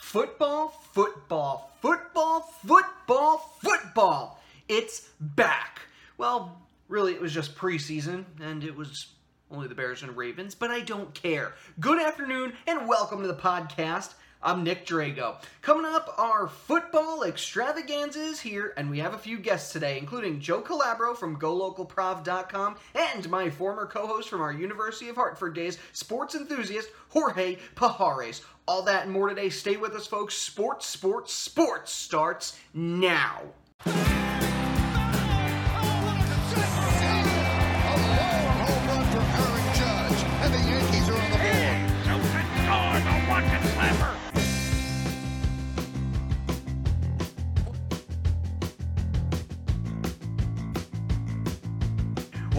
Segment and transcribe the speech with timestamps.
[0.00, 4.42] Football, football, football, football, football.
[4.66, 5.82] It's back.
[6.18, 9.14] Well, really, it was just preseason, and it was
[9.52, 11.54] only the Bears and Ravens, but I don't care.
[11.78, 14.14] Good afternoon, and welcome to the podcast.
[14.42, 15.36] I'm Nick Drago.
[15.60, 20.62] Coming up, our football extravaganzas here, and we have a few guests today, including Joe
[20.62, 26.88] Calabro from GoLocalProv.com and my former co-host from our University of Hartford days, sports enthusiast
[27.10, 28.40] Jorge Pajares.
[28.66, 29.50] All that and more today.
[29.50, 30.34] Stay with us, folks.
[30.34, 33.42] Sports, sports, sports starts now.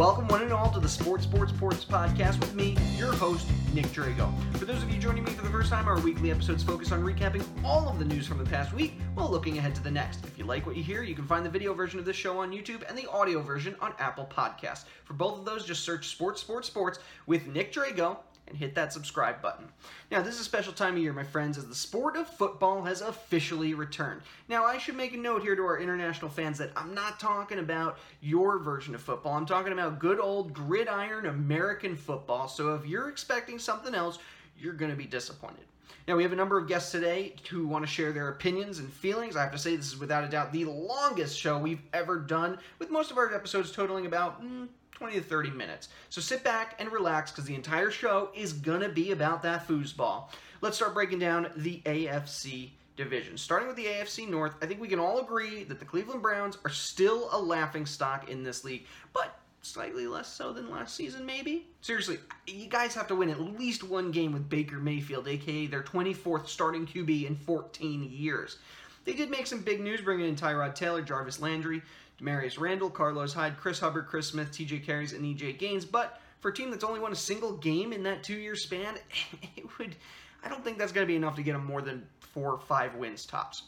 [0.02, 3.86] Welcome, one and all, to the Sports Sports Sports podcast with me, your host, Nick
[3.90, 4.34] Drago.
[4.58, 7.04] For those of you joining me for the first time, our weekly episodes focus on
[7.04, 10.26] recapping all of the news from the past week while looking ahead to the next.
[10.26, 12.40] If you like what you hear, you can find the video version of this show
[12.40, 14.86] on YouTube and the audio version on Apple Podcasts.
[15.04, 18.92] For both of those, just search Sports Sports Sports with Nick Drago and hit that
[18.92, 19.68] subscribe button.
[20.12, 22.84] Now, this is a special time of year, my friends, as the sport of football
[22.84, 24.22] has officially returned.
[24.50, 27.60] Now, I should make a note here to our international fans that I'm not talking
[27.60, 29.34] about your version of football.
[29.34, 32.48] I'm talking about good old gridiron American football.
[32.48, 34.20] So if you're expecting something else,
[34.60, 35.66] you're going to be disappointed.
[36.08, 38.92] Now, we have a number of guests today who want to share their opinions and
[38.92, 39.36] feelings.
[39.36, 42.58] I have to say, this is without a doubt the longest show we've ever done,
[42.80, 44.68] with most of our episodes totaling about mm,
[45.02, 45.90] 20 to 30 minutes.
[46.12, 49.68] So sit back and relax because the entire show is going to be about that
[49.68, 50.26] foosball.
[50.62, 53.36] Let's start breaking down the AFC division.
[53.36, 56.60] Starting with the AFC North, I think we can all agree that the Cleveland Browns
[56.64, 61.26] are still a laughing stock in this league, but slightly less so than last season,
[61.26, 61.66] maybe.
[61.82, 65.82] Seriously, you guys have to win at least one game with Baker Mayfield, aka their
[65.82, 68.60] 24th starting QB in 14 years.
[69.04, 71.82] They did make some big news bringing in Tyrod Taylor, Jarvis Landry,
[72.22, 75.86] Marius Randall, Carlos Hyde, Chris Hubbard, Chris Smith, TJ Carries, and EJ Gaines.
[75.86, 78.96] But for a team that's only won a single game in that two year span,
[79.58, 79.96] it would
[80.44, 82.60] I don't think that's going to be enough to get them more than four or
[82.60, 83.64] five wins tops.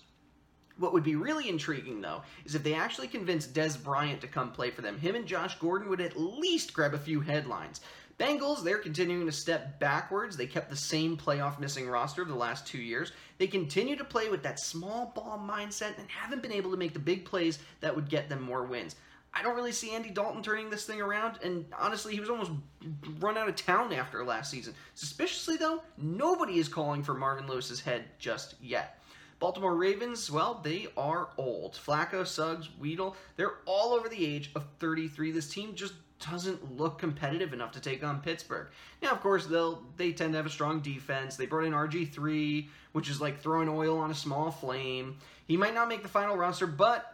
[0.78, 4.52] What would be really intriguing, though, is if they actually convinced Dez Bryant to come
[4.52, 4.98] play for them.
[4.98, 7.82] Him and Josh Gordon would at least grab a few headlines.
[8.20, 10.38] Bengals, they're continuing to step backwards.
[10.38, 13.12] They kept the same playoff missing roster of the last two years.
[13.40, 16.94] They continue to play with that small ball mindset and haven't been able to make
[16.94, 18.96] the big plays that would get them more wins.
[19.34, 22.52] I don't really see Andy Dalton turning this thing around, and honestly, he was almost
[23.20, 24.76] run out of town after last season.
[24.94, 29.00] Suspiciously, though, nobody is calling for Marvin Lewis's head just yet.
[29.40, 31.74] Baltimore Ravens, well, they are old.
[31.74, 35.32] Flacco, Suggs, Weddle, they're all over the age of 33.
[35.32, 35.94] This team just
[36.30, 38.68] doesn't look competitive enough to take on Pittsburgh.
[39.02, 41.36] Now, of course, they'll they tend to have a strong defense.
[41.36, 45.18] They brought in RG three, which is like throwing oil on a small flame.
[45.46, 47.14] He might not make the final roster, but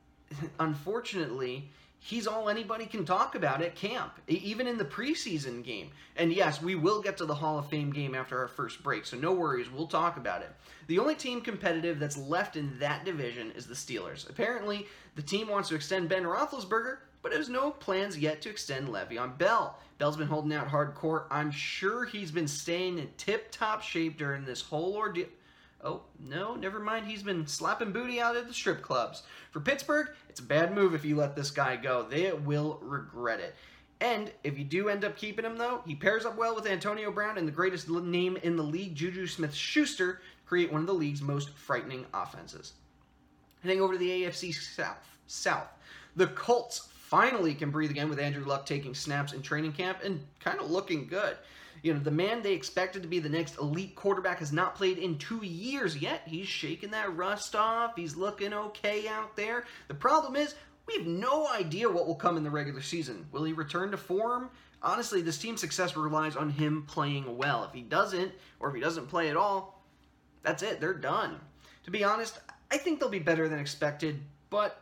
[0.58, 1.68] unfortunately,
[1.98, 5.90] he's all anybody can talk about at camp, even in the preseason game.
[6.16, 9.04] And yes, we will get to the Hall of Fame game after our first break,
[9.04, 10.50] so no worries, we'll talk about it.
[10.86, 14.28] The only team competitive that's left in that division is the Steelers.
[14.30, 14.86] Apparently,
[15.16, 19.36] the team wants to extend Ben Roethlisberger, but has no plans yet to extend Le'Veon
[19.36, 19.76] Bell.
[19.98, 21.24] Bell's been holding out hardcore.
[21.28, 25.26] I'm sure he's been staying in tip-top shape during this whole ordeal.
[25.82, 27.04] Oh, no, never mind.
[27.04, 29.24] He's been slapping booty out at the strip clubs.
[29.50, 32.04] For Pittsburgh, it's a bad move if you let this guy go.
[32.08, 33.56] They will regret it.
[34.00, 37.10] And if you do end up keeping him, though, he pairs up well with Antonio
[37.10, 40.94] Brown and the greatest name in the league, Juju Smith Schuster, create one of the
[40.94, 42.74] league's most frightening offenses.
[43.64, 45.18] Heading over to the AFC South.
[45.26, 45.66] South.
[46.14, 50.20] The Colts finally can breathe again with Andrew Luck taking snaps in training camp and
[50.40, 51.36] kind of looking good.
[51.82, 54.98] You know, the man they expected to be the next elite quarterback has not played
[54.98, 56.22] in two years yet.
[56.26, 57.94] He's shaking that rust off.
[57.94, 59.64] He's looking okay out there.
[59.86, 60.56] The problem is,
[60.86, 63.26] we have no idea what will come in the regular season.
[63.30, 64.50] Will he return to form?
[64.82, 67.64] Honestly, this team's success relies on him playing well.
[67.64, 69.82] If he doesn't, or if he doesn't play at all,
[70.42, 70.80] that's it.
[70.80, 71.40] They're done.
[71.84, 72.38] To be honest,
[72.70, 74.20] I think they'll be better than expected,
[74.50, 74.80] but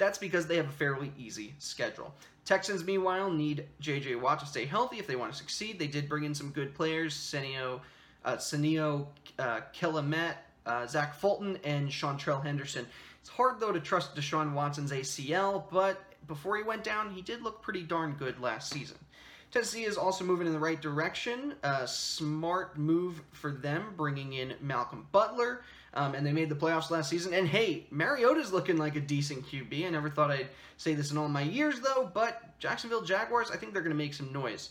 [0.00, 2.12] that's because they have a fairly easy schedule.
[2.46, 4.16] Texans, meanwhile, need J.J.
[4.16, 5.78] Watt to stay healthy if they want to succeed.
[5.78, 7.80] They did bring in some good players, Senio,
[8.24, 9.06] uh, Senio
[9.38, 9.60] uh,
[10.66, 12.86] uh, Zach Fulton, and Seantrell Henderson.
[13.20, 17.42] It's hard, though, to trust Deshaun Watson's ACL, but before he went down, he did
[17.42, 18.96] look pretty darn good last season.
[19.50, 21.54] Tennessee is also moving in the right direction.
[21.62, 25.62] A smart move for them, bringing in Malcolm Butler.
[25.94, 27.34] Um, and they made the playoffs last season.
[27.34, 29.86] And hey, Mariota's looking like a decent QB.
[29.86, 33.56] I never thought I'd say this in all my years, though, but Jacksonville Jaguars, I
[33.56, 34.70] think they're going to make some noise.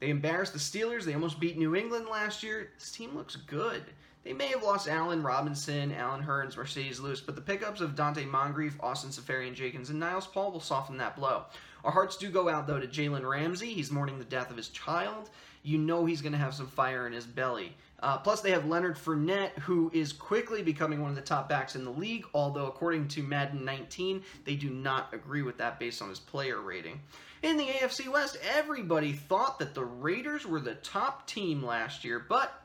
[0.00, 1.04] They embarrassed the Steelers.
[1.04, 2.70] They almost beat New England last year.
[2.78, 3.82] This team looks good.
[4.24, 8.28] They may have lost Allen Robinson, Allen Hurns, Marcedes Lewis, but the pickups of Donte
[8.28, 11.44] Moncrief, Austin Seferian-Jenkins, and Niles Paul will soften that blow.
[11.82, 13.72] Our hearts do go out, though, to Jalen Ramsey.
[13.72, 15.30] He's mourning the death of his child.
[15.62, 17.74] You know he's going to have some fire in his belly.
[18.00, 21.74] Uh, plus, they have Leonard Fournette, who is quickly becoming one of the top backs
[21.74, 26.00] in the league, although, according to Madden 19, they do not agree with that based
[26.00, 27.00] on his player rating.
[27.42, 32.24] In the AFC West, everybody thought that the Raiders were the top team last year,
[32.28, 32.62] but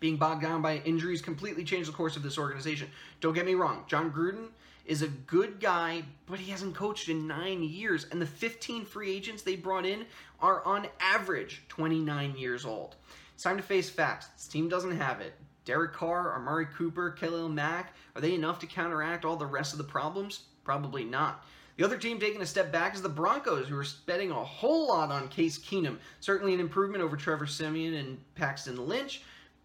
[0.00, 2.88] being bogged down by injuries completely changed the course of this organization.
[3.20, 4.48] Don't get me wrong, Jon Gruden
[4.84, 9.12] is a good guy, but he hasn't coached in nine years, and the 15 free
[9.12, 10.06] agents they brought in
[10.40, 12.96] are on average 29 years old.
[13.36, 14.28] It's time to face facts.
[14.28, 15.34] This team doesn't have it.
[15.66, 19.78] Derek Carr, Amari Cooper, Khalil Mack, are they enough to counteract all the rest of
[19.78, 20.44] the problems?
[20.64, 21.44] Probably not.
[21.76, 24.88] The other team taking a step back is the Broncos, who are spending a whole
[24.88, 25.98] lot on Case Keenum.
[26.20, 29.20] Certainly an improvement over Trevor Siemian and Paxton Lynch,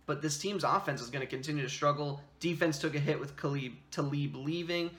[0.05, 2.19] but this team's offense is going to continue to struggle.
[2.41, 4.89] Defense took a hit with Khalib Talib leaving.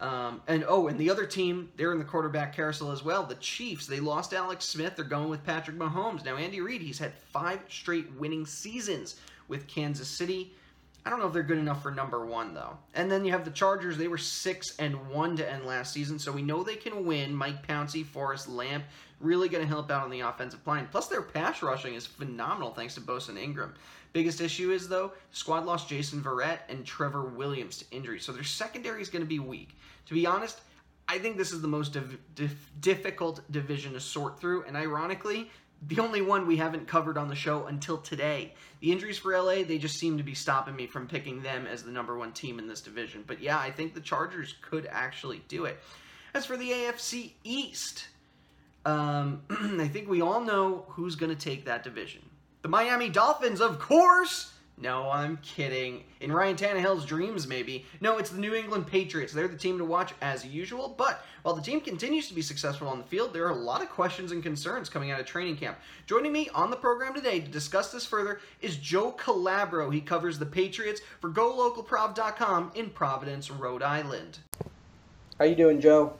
[0.00, 3.24] Um, and oh, and the other team, they're in the quarterback carousel as well.
[3.24, 4.94] The Chiefs, they lost Alex Smith.
[4.94, 6.24] They're going with Patrick Mahomes.
[6.24, 9.16] Now, Andy Reid, he's had five straight winning seasons
[9.48, 10.52] with Kansas City.
[11.04, 12.76] I don't know if they're good enough for number one though.
[12.94, 13.96] And then you have the Chargers.
[13.96, 17.34] They were six and one to end last season, so we know they can win.
[17.34, 18.84] Mike Pouncey, Forrest Lamp,
[19.20, 20.86] really going to help out on the offensive line.
[20.90, 23.74] Plus, their pass rushing is phenomenal thanks to Bosa and Ingram.
[24.12, 28.44] Biggest issue is though, squad lost Jason Verrett and Trevor Williams to injury, so their
[28.44, 29.77] secondary is going to be weak.
[30.08, 30.60] To be honest,
[31.06, 35.50] I think this is the most div- dif- difficult division to sort through, and ironically,
[35.86, 38.54] the only one we haven't covered on the show until today.
[38.80, 41.82] The injuries for LA, they just seem to be stopping me from picking them as
[41.82, 43.22] the number one team in this division.
[43.26, 45.78] But yeah, I think the Chargers could actually do it.
[46.34, 48.08] As for the AFC East,
[48.84, 52.22] um, I think we all know who's going to take that division.
[52.62, 54.52] The Miami Dolphins, of course!
[54.80, 56.04] No, I'm kidding.
[56.20, 57.84] In Ryan Tannehill's dreams, maybe.
[58.00, 59.32] No, it's the New England Patriots.
[59.32, 62.86] They're the team to watch as usual, but while the team continues to be successful
[62.86, 65.56] on the field, there are a lot of questions and concerns coming out of training
[65.56, 65.78] camp.
[66.06, 69.92] Joining me on the program today to discuss this further is Joe Calabro.
[69.92, 74.38] He covers the Patriots for GoLocalProv.com in Providence, Rhode Island.
[75.40, 76.14] How you doing, Joe?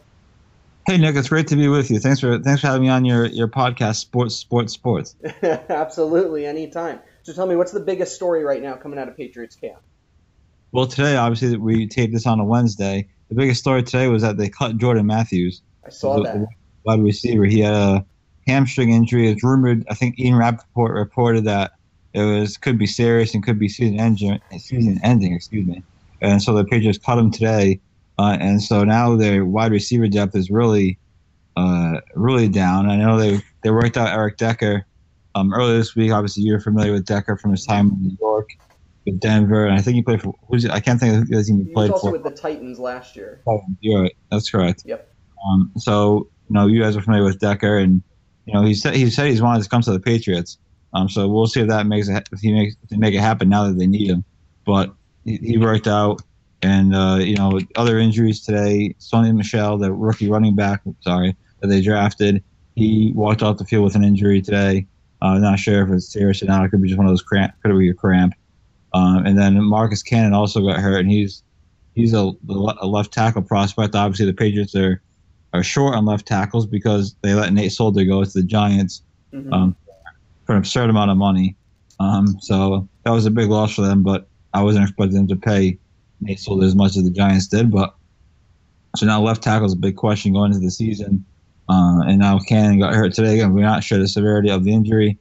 [0.87, 2.01] Hey Nick, it's great to be with you.
[2.01, 5.17] Thanks for thanks for having me on your, your podcast, Sports Sports Sports.
[5.43, 7.01] Absolutely, anytime.
[7.29, 9.83] So tell me, what's the biggest story right now coming out of Patriots camp?
[10.73, 13.07] Well, today, obviously, we taped this on a Wednesday.
[13.29, 15.61] The biggest story today was that they cut Jordan Matthews.
[15.85, 16.47] I saw that.
[16.85, 17.45] Wide receiver.
[17.45, 18.07] He had a
[18.47, 19.29] hamstring injury.
[19.29, 19.85] It's rumored.
[19.91, 21.73] I think Ian Rapoport reported that
[22.15, 24.41] it was could be serious and could be season ending.
[24.59, 25.83] Season ending, excuse me.
[26.23, 27.79] And so the Patriots cut him today,
[28.19, 30.99] uh, and so now their wide receiver depth is really,
[31.59, 32.89] uh, really down.
[32.89, 34.87] I know they they worked out Eric Decker
[35.39, 38.51] um, earlier this week, obviously, you're familiar with Decker from his time in New York,
[39.07, 40.35] with Denver, and I think he played for.
[40.49, 42.13] Who's I can't think of the team he, he played also for.
[42.13, 43.41] with the Titans last year.
[43.81, 44.17] You're right.
[44.31, 44.83] That's correct.
[44.85, 45.09] Yep.
[45.47, 48.03] Um, so you know, you guys are familiar with Decker, and
[48.47, 50.59] you know, he said he said he's wanted to come to the Patriots.
[50.95, 53.21] Um, so we'll see if that makes it if he makes if they make it
[53.21, 54.25] happen now that they need him.
[54.67, 54.93] But
[55.25, 56.23] he, he worked out,
[56.63, 58.95] and uh, you know, other injuries today.
[58.99, 62.43] Sony Michel, the rookie running back, sorry, that they drafted,
[62.75, 64.87] he walked off the field with an injury today.
[65.21, 66.65] Uh, not sure if it's serious or not.
[66.65, 67.55] It could be just one of those cramp.
[67.63, 68.35] Could be a cramp.
[68.95, 71.43] Um, and then Marcus Cannon also got hurt, and he's
[71.95, 73.95] he's a, a, left tackle prospect.
[73.95, 75.03] Obviously, the Patriots are
[75.53, 79.53] are short on left tackles because they let Nate Solder go to the Giants mm-hmm.
[79.53, 79.77] um,
[80.47, 81.57] for an absurd amount of money.
[82.01, 84.03] Um, so that was a big loss for them.
[84.03, 85.79] But I wasn't expecting them to pay
[86.21, 87.71] Nate Solder as much as the Giants did.
[87.71, 87.95] But
[88.97, 91.25] so now left tackle is a big question going into the season.
[91.69, 93.35] Uh, and now Cannon got hurt today.
[93.35, 95.19] Again, we're not sure the severity of the injury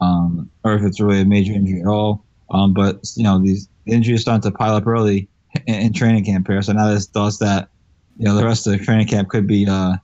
[0.00, 2.24] um, or if it's really a major injury at all.
[2.50, 5.28] Um, but you know, these injuries starting to pile up early
[5.66, 6.62] in, in training camp here.
[6.62, 7.68] So now there's thoughts that
[8.16, 9.96] you know the rest of the training camp could be uh,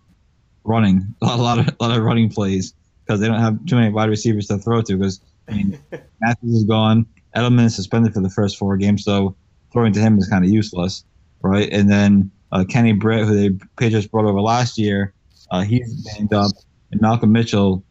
[0.64, 2.74] running a lot of a lot of running plays
[3.04, 4.96] because they don't have too many wide receivers to throw to.
[4.96, 5.78] Because I mean,
[6.20, 9.34] Matthews is gone, Edelman is suspended for the first four games, so
[9.72, 11.04] throwing to him is kind of useless,
[11.42, 11.68] right?
[11.72, 15.12] And then uh, Kenny Britt, who they Patriots brought over last year,
[15.50, 16.52] uh, he's banged up,
[16.90, 17.82] and Malcolm Mitchell,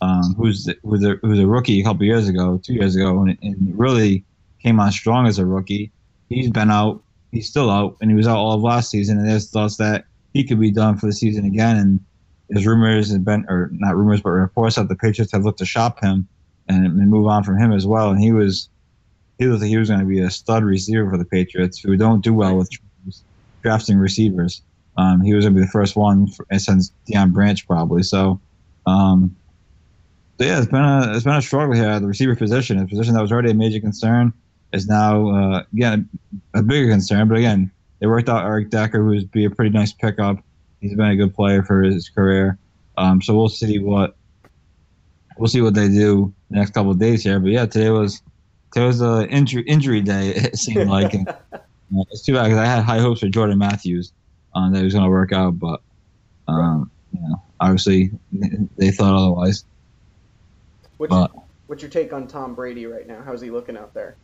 [0.00, 3.38] um, who's who's a, who's a rookie a couple years ago, two years ago, and,
[3.42, 4.24] and, really
[4.62, 5.92] came on strong as a rookie.
[6.28, 7.02] He's been out.
[7.32, 9.18] He's still out, and he was out all of last season.
[9.18, 11.76] And there's thoughts that he could be done for the season again.
[11.76, 12.00] And
[12.48, 15.66] there's rumors and been, or not rumors, but reports that the Patriots have looked to
[15.66, 16.28] shop him
[16.68, 18.10] and, and move on from him as well.
[18.10, 18.68] And he was
[19.38, 21.96] he looked like he was going to be a stud receiver for the Patriots, who
[21.96, 22.70] don't do well with
[23.62, 24.62] drafting receivers.
[24.96, 28.02] Um, he was going to be the first one for, since Deion Branch probably.
[28.02, 28.40] So,
[28.86, 29.34] um,
[30.38, 32.78] So yeah, it's been a it's been a struggle here at the receiver position.
[32.78, 34.32] A position that was already a major concern
[34.72, 36.08] is now uh, again
[36.54, 37.28] a, a bigger concern.
[37.28, 37.70] But again,
[38.00, 40.38] they worked out Eric Decker, who's be a pretty nice pickup.
[40.80, 42.58] He's been a good player for his career.
[42.96, 44.16] Um, so we'll see what
[45.38, 47.40] we'll see what they do the next couple of days here.
[47.40, 48.22] But yeah, today was
[48.72, 50.34] today was a injury injury day.
[50.36, 51.58] It seemed like and, uh,
[52.10, 54.12] it's too bad because I had high hopes for Jordan Matthews
[54.54, 55.80] um, that he was going to work out, but
[56.48, 58.10] um, you know, obviously
[58.76, 59.64] they thought otherwise.
[60.96, 61.32] What's, but,
[61.66, 63.22] what's your take on Tom Brady right now?
[63.24, 64.16] How's he looking out there?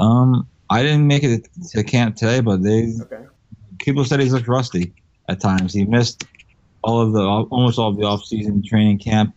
[0.00, 3.24] Um, I didn't make it to camp today, but they okay.
[3.78, 4.92] people said he looked rusty
[5.28, 5.72] at times.
[5.72, 6.24] He missed
[6.82, 9.34] all of the almost all of the off-season training camp,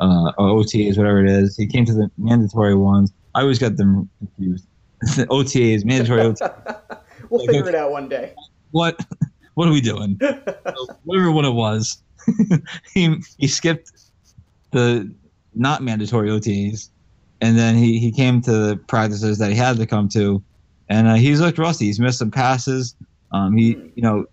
[0.00, 1.56] uh, or OTAs, whatever it is.
[1.56, 3.12] He came to the mandatory ones.
[3.34, 4.66] I always got them confused.
[5.04, 6.80] OTAs, mandatory OTAs.
[7.30, 8.34] we'll like, figure it out one day.
[8.70, 9.00] What?
[9.60, 10.18] What are we doing?
[11.04, 12.02] Whatever one it was,
[12.94, 13.92] he he skipped
[14.70, 15.12] the
[15.54, 16.88] not mandatory OTs,
[17.42, 20.42] and then he he came to the practices that he had to come to,
[20.88, 21.84] and uh, he's looked rusty.
[21.84, 22.96] He's missed some passes.
[23.32, 23.88] Um, he hmm.
[23.96, 24.24] you know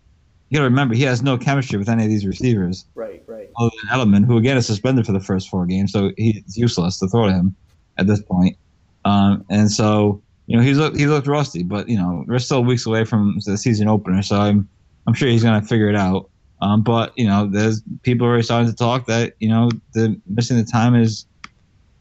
[0.47, 2.85] you got to remember he has no chemistry with any of these receivers.
[2.95, 3.49] Right, right.
[3.57, 6.99] Other than Edelman, who again is suspended for the first four games, so he's useless
[6.99, 7.53] to throw to him
[7.97, 8.55] at this point.
[9.03, 12.63] Um, and so you know he's looked he looked rusty, but you know we're still
[12.63, 14.69] weeks away from the season opener, so I'm
[15.07, 16.29] I'm sure he's gonna figure it out.
[16.61, 20.57] Um, but you know, there's people are starting to talk that you know the missing
[20.57, 21.25] the time is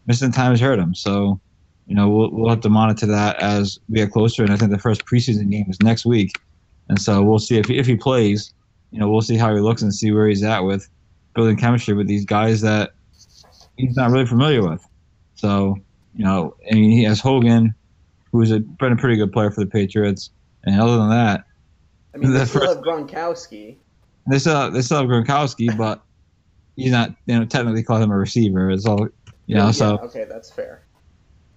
[0.07, 0.95] missing the time has hurt him.
[0.95, 1.41] So
[1.87, 4.43] you know we'll we'll have to monitor that as we get closer.
[4.43, 6.33] And I think the first preseason game is next week.
[6.89, 8.53] And so we'll see if he, if he plays.
[8.93, 10.89] You know, we'll see how he looks and see where he's at with
[11.35, 12.93] building chemistry with these guys that
[13.77, 14.87] he's not really familiar with.
[15.35, 15.77] So,
[16.15, 17.75] you know, I mean, he has Hogan,
[18.33, 20.31] who's a, been a pretty good player for the Patriots.
[20.65, 21.45] And other than that,
[22.17, 23.77] I mean, they still have Gronkowski.
[24.27, 26.03] They still they still have Gronkowski, but
[26.77, 28.71] he's not you know technically call him a receiver.
[28.71, 29.09] It's all
[29.47, 29.67] you know.
[29.67, 30.83] Yeah, so okay, that's fair.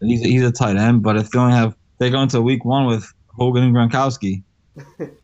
[0.01, 2.87] He's he's a tight end, but if they only have they go into week one
[2.87, 4.43] with Hogan and Gronkowski,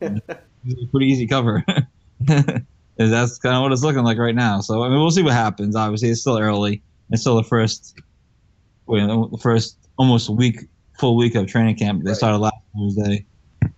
[0.00, 1.62] pretty easy cover.
[2.96, 4.60] that's kind of what it's looking like right now.
[4.60, 5.76] So I mean, we'll see what happens.
[5.76, 6.82] Obviously, it's still early.
[7.10, 8.00] It's still the first,
[8.86, 10.60] well, the first almost week,
[10.98, 12.04] full week of training camp.
[12.04, 12.16] They right.
[12.16, 13.26] started last Thursday,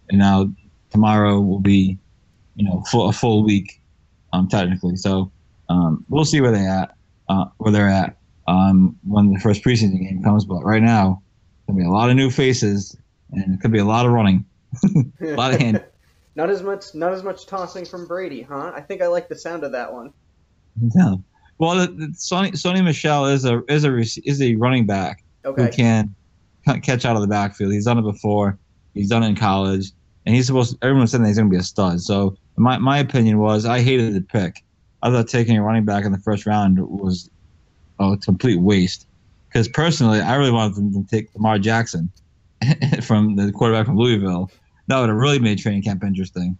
[0.09, 0.51] and now
[0.91, 1.99] tomorrow will be,
[2.57, 3.81] you know, full, a full week,
[4.33, 4.97] um, technically.
[4.97, 5.31] So
[5.69, 6.95] um, we'll see where they at,
[7.29, 8.17] uh, where they're at
[8.47, 10.45] um, when the first preseason game comes.
[10.45, 11.23] But right now,
[11.67, 12.97] there'll be a lot of new faces,
[13.33, 14.45] and it could be a lot of running.
[15.21, 15.83] a lot of hand.
[16.35, 18.73] not as much, not as much tossing from Brady, huh?
[18.75, 20.13] I think I like the sound of that one.
[20.95, 21.17] Yeah.
[21.59, 25.65] Well, the, the Sony Sony Michel is a is a is a running back okay.
[25.65, 26.15] who can
[26.83, 27.73] catch out of the backfield.
[27.73, 28.59] He's done it before.
[28.95, 29.91] He's done it in college,
[30.29, 30.79] and he's supposed.
[30.79, 32.03] To, everyone said that he's going to be a stud.
[32.03, 34.63] So my my opinion was I hated the pick.
[35.03, 37.31] I thought taking a running back in the first round was
[37.99, 39.07] a complete waste.
[39.49, 42.13] Because personally, I really wanted them to take Lamar Jackson
[43.03, 44.51] from the quarterback from Louisville.
[44.89, 46.59] That would have really made training camp interesting.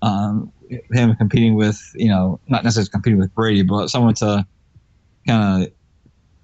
[0.00, 0.52] Um,
[0.92, 4.46] him competing with, you know, not necessarily competing with Brady, but someone to
[5.26, 5.72] kind of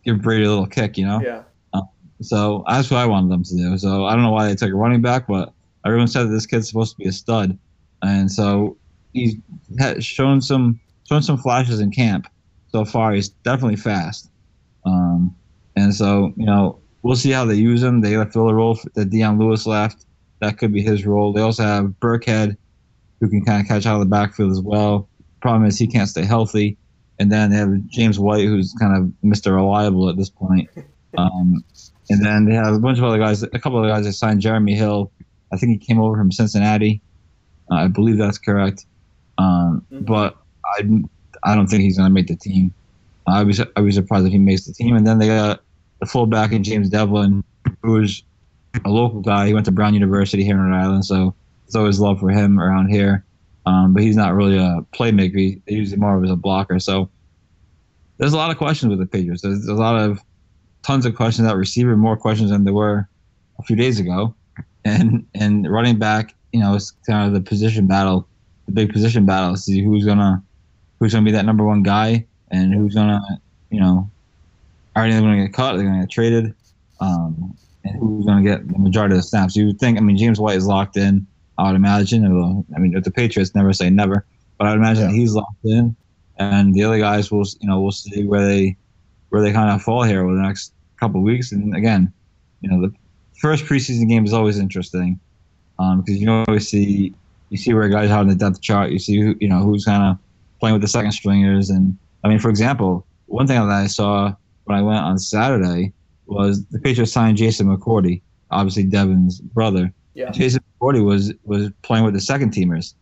[0.05, 1.21] give Brady a little kick, you know?
[1.21, 1.43] Yeah.
[1.73, 1.89] Um,
[2.21, 3.79] so that's what I wanted them to do.
[3.79, 5.54] So I don't know why they took a running back, but
[5.85, 7.59] everyone said that this kid's supposed to be a stud,
[8.03, 8.77] and so
[9.13, 9.37] he's
[10.01, 12.29] shown some shown some flashes in camp
[12.69, 13.13] so far.
[13.13, 14.31] He's definitely fast,
[14.85, 15.35] um,
[15.77, 18.01] and so you know we'll see how they use him.
[18.01, 20.07] They got to fill the role that Dion Lewis left.
[20.41, 21.33] That could be his role.
[21.33, 22.57] They also have Burkhead,
[23.21, 25.09] who can kind of catch out of the backfield as well.
[25.41, 26.77] Problem is he can't stay healthy.
[27.19, 29.55] And then they have James White, who's kind of Mr.
[29.55, 30.69] Reliable at this point.
[31.17, 31.63] Um,
[32.11, 33.41] and then they have a bunch of other guys.
[33.45, 35.13] A couple of guys that signed Jeremy Hill.
[35.55, 37.01] I think he came over from Cincinnati.
[37.71, 38.87] Uh, I believe that's correct.
[39.39, 40.05] Um, mm-hmm.
[40.05, 40.83] But I,
[41.45, 42.75] I don't think he's going to make the team.
[43.27, 44.97] I was I was surprised if he makes the team.
[44.97, 45.63] And then they got
[46.01, 47.43] the fullback in James Develin,
[47.83, 48.23] who's
[48.85, 49.47] a local guy.
[49.47, 51.35] He went to Brown University here in Rhode Island, so
[51.67, 53.25] it's always love for him around here.
[53.67, 55.39] Um, but he's not really a playmaker.
[55.39, 56.79] He, he's usually more of as a blocker.
[56.79, 57.09] So
[58.19, 59.43] there's a lot of questions with the Patriots.
[59.43, 60.21] There's, there's a lot of
[60.83, 63.09] tons of questions at receiver, more questions than there were
[63.59, 64.35] a few days ago.
[64.85, 68.27] And and running back, you know, it's kind of the position battle,
[68.67, 69.57] the big position battle.
[69.57, 70.43] See who's gonna
[70.99, 73.21] who's gonna be that number one guy, and who's gonna,
[73.71, 74.11] you know,
[74.97, 75.75] are they going to get cut?
[75.75, 76.55] Are they going to get traded?
[77.01, 79.57] Um, and who's going to get the majority of the snaps?
[79.57, 79.99] You would think.
[79.99, 81.27] I mean, James White is locked in.
[81.59, 82.25] I would imagine.
[82.25, 84.25] I mean, if the Patriots never say never,
[84.59, 85.17] but I'd imagine yeah.
[85.17, 85.95] he's locked in,
[86.39, 88.77] and the other guys will, you know, we'll see where they
[89.29, 91.53] where they kind of fall here over the next couple of weeks.
[91.53, 92.13] And again,
[92.61, 92.95] you know, the
[93.45, 95.21] first preseason game is always interesting
[95.79, 97.13] um, because you always see
[97.51, 98.91] you see where guys are on the depth chart.
[98.91, 100.17] You see who you know who's kind of
[100.61, 101.69] playing with the second stringers.
[101.69, 104.35] And I mean, for example, one thing that I saw
[104.65, 105.93] when I went on Saturday
[106.25, 109.93] was the Patriots signed Jason McCourty, obviously Devin's brother.
[110.15, 110.31] Yeah.
[110.31, 112.95] Jason McCourty was was playing with the second teamers.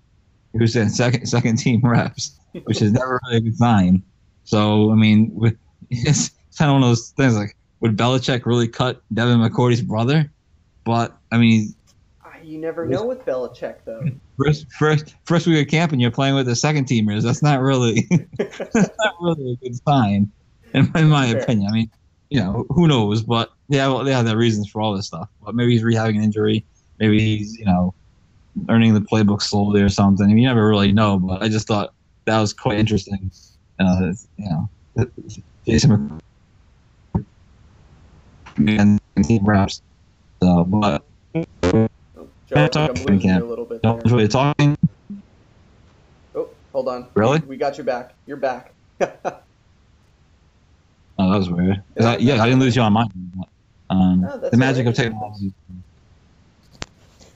[0.51, 4.03] He was in second second team reps, which is never really a good sign.
[4.43, 5.57] So I mean, with,
[5.91, 10.31] it's kind of one of those things like would Belichick really cut Devin McCourty's brother?
[10.85, 11.75] But I mean,
[12.25, 14.05] Ah, You never know with Belichick, though.
[14.39, 17.23] first first first week of camp and you're playing with the second teamers.
[17.23, 18.09] That's not really
[18.39, 20.31] that's not really a good sign,
[20.73, 21.69] in, in my opinion.
[21.69, 21.91] I mean,
[22.31, 23.23] you know, who knows?
[23.23, 25.29] But yeah, well, they have their reasons for all this stuff.
[25.45, 26.65] But maybe he's rehabbing an injury.
[26.99, 27.95] Maybe he's you know
[28.69, 30.25] learning the playbook slowly or something.
[30.25, 31.19] I mean, you never really know.
[31.19, 31.93] But I just thought
[32.27, 33.31] that was quite interesting.
[33.81, 34.71] Uh, you know,
[35.67, 36.21] Jason
[38.57, 39.83] and he raps.
[40.43, 41.05] So, but
[41.35, 41.45] Oh,
[41.75, 41.87] Joe,
[42.57, 43.97] I think I'm Talking losing a little bit no there.
[43.99, 44.77] one's really talking.
[46.35, 47.07] Oh, hold on.
[47.15, 47.39] Really?
[47.41, 48.15] We got you back.
[48.27, 48.73] You're back.
[51.19, 51.83] Oh, that was weird.
[52.01, 53.09] I, yeah, I didn't lose you on mine.
[53.91, 55.53] Um, No, the magic of technology.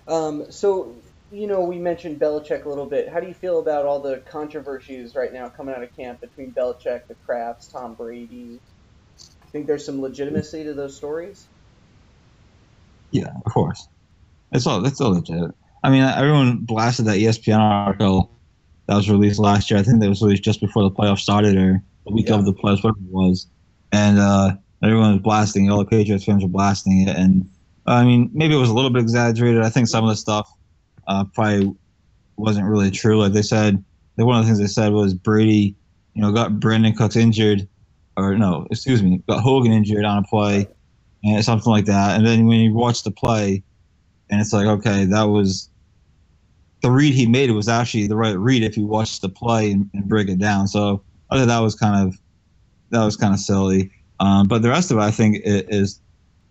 [0.09, 0.95] Um, so,
[1.31, 3.09] you know, we mentioned Belichick a little bit.
[3.09, 6.53] How do you feel about all the controversies right now coming out of camp between
[6.53, 8.59] Belichick, the Krafts, Tom Brady?
[9.57, 11.47] Think there's some legitimacy to those stories?
[13.11, 13.89] Yeah, of course.
[14.53, 15.51] It's all it's all legit.
[15.83, 18.31] I mean, everyone blasted that ESPN article
[18.87, 19.81] that was released last year.
[19.81, 22.35] I think that was released just before the playoffs started or the week Yeah.
[22.35, 23.47] of the playoffs, whatever it was.
[23.93, 25.71] And uh, everyone was blasting it.
[25.71, 27.17] All the Patriots fans were blasting it.
[27.17, 27.49] And
[27.87, 29.63] I mean, maybe it was a little bit exaggerated.
[29.63, 30.51] I think some of the stuff
[31.09, 31.75] uh, probably
[32.37, 33.19] wasn't really true.
[33.23, 33.83] Like they said,
[34.17, 35.75] one of the things they said was Brady,
[36.13, 37.67] you know, got Brandon Cooks injured,
[38.17, 40.69] or no, excuse me, got Hogan injured on a play,
[41.25, 42.17] and something like that.
[42.17, 43.63] And then when you watch the play,
[44.31, 45.71] and it's like, okay, that was
[46.83, 49.73] the read he made it was actually the right read if you watch the play
[49.73, 50.69] and, and break it down.
[50.69, 52.19] So I think that was kind of
[52.91, 53.91] that was kind of silly.
[54.21, 56.01] Um, but the rest of it, I think, is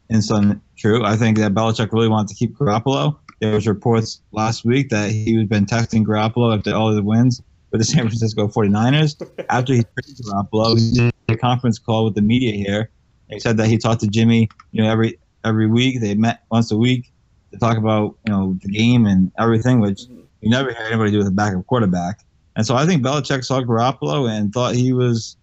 [0.10, 1.04] in some true.
[1.04, 3.18] I think that Belichick really wanted to keep Garoppolo.
[3.42, 7.42] There was reports last week that he had been texting Garoppolo after all the wins
[7.72, 9.22] with the San Francisco 49ers.
[9.50, 12.90] After he traded Garoppolo, he a conference call with the media here.
[13.30, 16.02] He said that he talked to Jimmy, you know, every every week.
[16.02, 17.12] They met once a week
[17.52, 20.02] to talk about, you know, the game and everything, which
[20.42, 22.20] you never hear anybody do with a backup quarterback.
[22.56, 25.38] And so I think Belichick saw Garoppolo and thought he was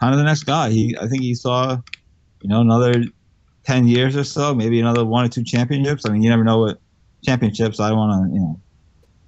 [0.00, 0.70] kind of the next guy.
[0.70, 1.78] He, I think he saw,
[2.42, 3.04] you know, another
[3.64, 6.06] ten years or so, maybe another one or two championships.
[6.06, 6.78] I mean, you never know what
[7.24, 7.80] championships.
[7.80, 8.60] I don't want to, you know,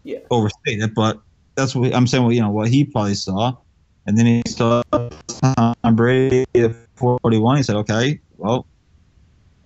[0.04, 0.18] Yeah.
[0.30, 1.20] overstate it, but
[1.56, 2.24] that's what I'm saying.
[2.24, 3.54] What you know, what he probably saw,
[4.06, 4.82] and then he saw
[5.96, 7.56] Brady at 41.
[7.56, 8.66] He said, "Okay, well,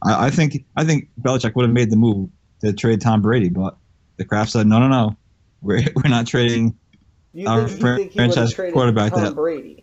[0.03, 2.31] I, I think I think Belichick would have made the move
[2.61, 3.77] to trade Tom Brady, but
[4.17, 5.17] the Kraft said, no, no, no,
[5.61, 6.77] we're we're not trading
[7.33, 9.79] You Our think, you think he franchise quarterback Tom that- Brady?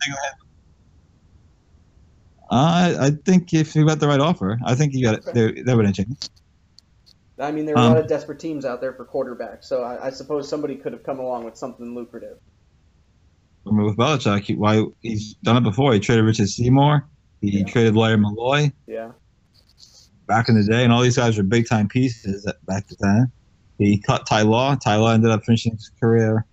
[2.52, 5.28] Uh, I think if you got the right offer, I think you got it.
[5.28, 5.52] Okay.
[5.54, 6.32] They, they would have changed.
[7.38, 9.84] I mean, there are a Um, lot of desperate teams out there for quarterbacks, so
[9.84, 12.38] I, I suppose somebody could have come along with something lucrative.
[13.68, 15.94] I mean, with Belichick, he, why he's done it before.
[15.94, 17.06] He traded Richard Seymour.
[17.42, 17.66] He Yeah.
[17.66, 19.12] traded Lawyer Milloy Yeah.
[20.28, 23.32] back in the day, and all these guys were big time pieces back then.
[23.78, 24.76] He cut Ty Law.
[24.76, 26.46] Ty Law ended up finishing his career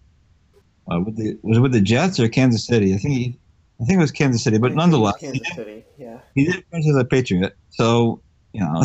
[0.90, 2.94] uh, with the was it with the Jets or Kansas City?
[2.94, 3.38] I think he,
[3.80, 5.84] I think it was Kansas City, but nonetheless, he Kansas did, City.
[5.98, 6.18] Yeah.
[6.34, 7.56] he did finish as a Patriot.
[7.70, 8.20] So
[8.52, 8.82] you know,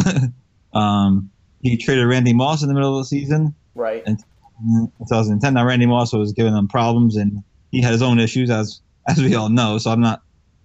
[0.79, 1.29] um,
[1.61, 3.53] he traded Randy Moss in the middle of the season.
[3.75, 4.03] Right.
[4.05, 4.17] in
[4.97, 5.53] 2010.
[5.53, 9.19] Now Randy Moss was giving them problems, and he had his own issues, as as
[9.21, 9.77] we all know.
[9.77, 10.21] So I'm not,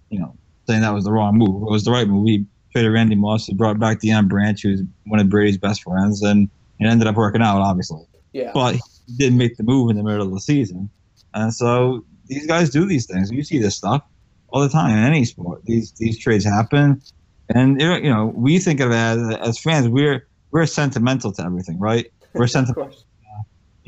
[0.09, 0.35] you know,
[0.67, 1.63] saying that was the wrong move.
[1.63, 2.27] It was the right move.
[2.27, 3.45] He traded Randy Moss.
[3.45, 7.15] He brought back Deion Branch, who's one of Brady's best friends, and it ended up
[7.15, 8.03] working out, obviously.
[8.33, 8.51] Yeah.
[8.53, 8.81] But he
[9.17, 10.89] didn't make the move in the middle of the season,
[11.33, 13.31] and so these guys do these things.
[13.31, 14.03] You see this stuff
[14.49, 15.63] all the time in any sport.
[15.65, 17.01] These these trades happen,
[17.49, 19.87] and you know, you know we think of it as as fans.
[19.87, 22.11] We're we're sentimental to everything, right?
[22.33, 22.93] We're sentimental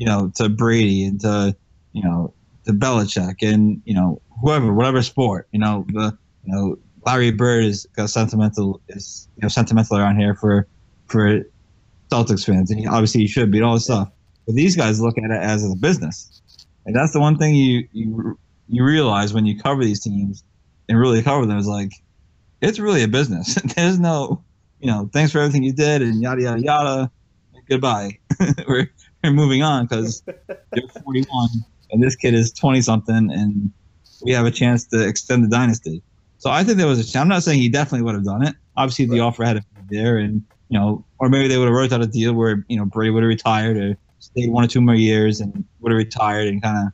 [0.00, 1.54] you know, to Brady and to,
[1.92, 2.32] you know,
[2.70, 7.64] to Belichick and, you know, whoever, whatever sport, you know, the, you know, Larry Bird
[7.64, 10.66] is got sentimental, is, you know, sentimental around here for,
[11.06, 11.42] for
[12.10, 12.70] Celtics fans.
[12.70, 14.10] And he, obviously he should be all this stuff.
[14.46, 16.42] But these guys look at it as a business.
[16.86, 20.42] And that's the one thing you, you, you realize when you cover these teams
[20.88, 21.92] and really cover them is like,
[22.60, 23.54] it's really a business.
[23.76, 24.42] There's no,
[24.80, 27.10] you know, thanks for everything you did and yada, yada, yada.
[27.68, 28.18] Goodbye.
[28.68, 28.90] we're,
[29.22, 30.22] we're moving on because
[30.74, 31.48] you're 41
[31.92, 33.70] and this kid is 20 something and
[34.24, 36.02] we have a chance to extend the dynasty.
[36.38, 37.16] So I think there was a chance.
[37.16, 38.54] I'm not saying he definitely would have done it.
[38.76, 39.26] Obviously, the Right.
[39.26, 42.02] offer had to be there, and you know, or maybe they would have worked out
[42.02, 44.94] a deal where you know Brady would have retired or stayed one or two more
[44.94, 46.92] years and would have retired and kind of,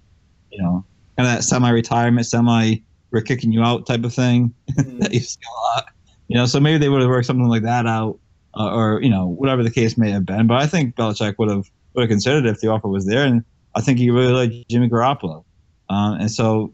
[0.51, 0.85] you know,
[1.17, 2.77] kind of that semi-retirement, semi
[3.13, 4.99] we're kicking you out type of thing Mhm.
[5.01, 5.87] that you see a lot.
[6.29, 8.19] You know, so maybe they would have worked something like that out,
[8.59, 10.47] uh, or you know, whatever the case may have been.
[10.49, 13.25] But I think Belichick would have would have considered it if the offer was there,
[13.27, 13.45] and
[13.77, 15.45] I think he really liked Jimmy Garoppolo,
[15.91, 16.73] um, and so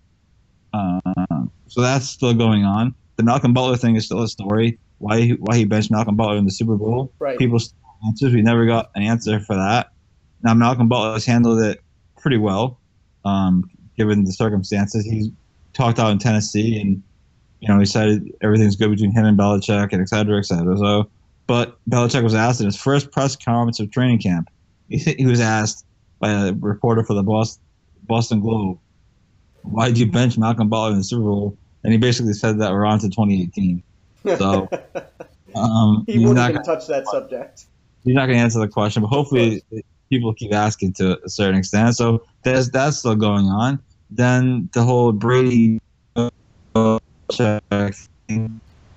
[0.72, 1.00] uh,
[1.66, 2.94] so that's still going on.
[3.16, 4.78] The Malcolm Butler thing is still a story.
[4.98, 7.12] Why he, why he benched Malcolm Butler in the Super Bowl?
[7.18, 7.36] Right.
[7.36, 8.32] People still answers.
[8.32, 9.90] We never got an answer for that.
[10.44, 11.80] Now Malcolm Butler has handled it
[12.20, 12.78] pretty well,
[13.24, 15.04] um, given the circumstances.
[15.04, 15.28] He's
[15.72, 17.02] talked out in Tennessee, and
[17.58, 20.78] you know he said everything's good between him and Belichick, and et cetera, et cetera.
[20.78, 21.10] So,
[21.48, 24.48] but Belichick was asked in his first press conference of training camp.
[24.88, 25.84] He, he was asked
[26.22, 27.62] by a reporter for the Boston,
[28.04, 28.78] Boston Globe,
[29.62, 32.72] "Why did you bench Malcolm Butler in the Super Bowl?" And he basically said that
[32.72, 33.82] we're on to 2018.
[34.38, 34.68] So
[35.56, 37.66] um, he he's wouldn't not even touch that subject.
[38.04, 39.62] he's not going to answer the question, but hopefully
[40.10, 41.96] people keep asking to a certain extent.
[41.96, 43.80] So that's that's still going on.
[44.08, 45.80] Then the whole Brady
[46.14, 47.00] thing,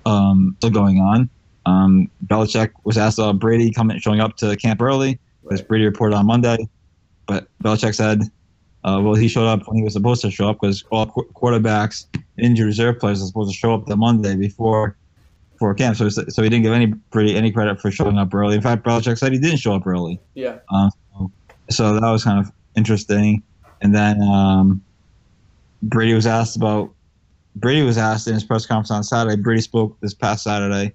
[0.06, 1.28] um, still going on.
[1.64, 5.18] Um, Belichick was asked about Brady coming showing up to camp early,
[5.50, 5.68] as Right.
[5.68, 6.68] Brady reported on Monday,
[7.26, 8.22] but Belichick said,
[8.84, 11.28] uh, well, he showed up when he was supposed to show up because all qu-
[11.34, 12.06] quarterbacks
[12.38, 14.96] injured reserve players are supposed to show up the Monday before
[15.52, 15.96] before camp.
[15.96, 18.54] So so he didn't give any Brady any credit for showing up early.
[18.54, 20.20] In fact, Belichick said he didn't show up early.
[20.34, 20.58] Yeah.
[20.72, 21.32] Um, so,
[21.70, 23.42] so that was kind of interesting.
[23.82, 24.82] And then um,
[25.82, 26.92] Brady was asked about
[27.56, 29.40] Brady was asked in his press conference on Saturday.
[29.40, 30.94] Brady spoke this past Saturday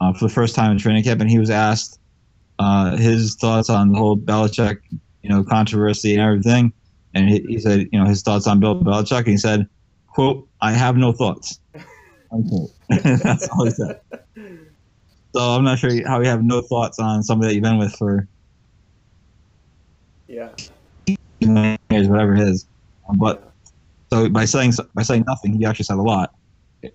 [0.00, 2.00] uh, for the first time in training camp, and he was asked
[2.58, 4.78] uh, his thoughts on the whole Belichick,
[5.24, 6.72] you know, controversy and everything.
[7.14, 9.18] And he, he said, you know, his thoughts on Bill Belichick.
[9.20, 9.66] And he said,
[10.08, 11.58] "quote I have no thoughts."
[12.90, 14.00] That's all he said.
[15.34, 17.94] So I'm not sure how you have no thoughts on somebody that you've been with
[17.96, 18.28] for
[20.28, 20.50] Yeah.
[21.40, 22.68] years, whatever it is.
[23.08, 23.52] Um, But
[24.12, 26.30] so by saying by saying nothing, he actually said a lot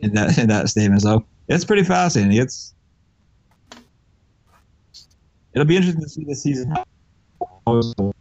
[0.01, 1.01] in that in that statement.
[1.01, 2.37] So it's pretty fascinating.
[2.41, 2.73] It's
[5.53, 6.73] it'll be interesting to see this season.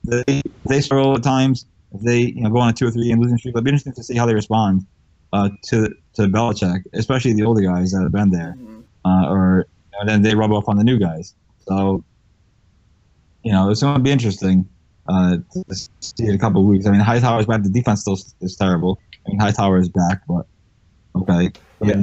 [0.05, 1.67] They they struggle at times.
[1.93, 3.71] If they you know go on a two or three game losing streak, it'll be
[3.71, 4.87] interesting to see how they respond
[5.33, 8.83] uh, to to Belichick, especially the older guys that have been there, Mhm.
[9.05, 11.35] uh, or you know, then they rub off on the new guys.
[11.67, 12.05] So
[13.43, 14.69] you know it's going to be interesting
[15.09, 16.87] uh, to see in a couple of weeks.
[16.87, 17.63] I mean, Hightower's back.
[17.63, 18.99] The defense still is terrible.
[19.27, 20.47] I mean, Hightower is back, but
[21.17, 21.51] okay,
[21.83, 21.95] Yeah.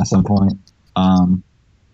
[0.00, 0.52] at some point.
[0.94, 1.42] Um,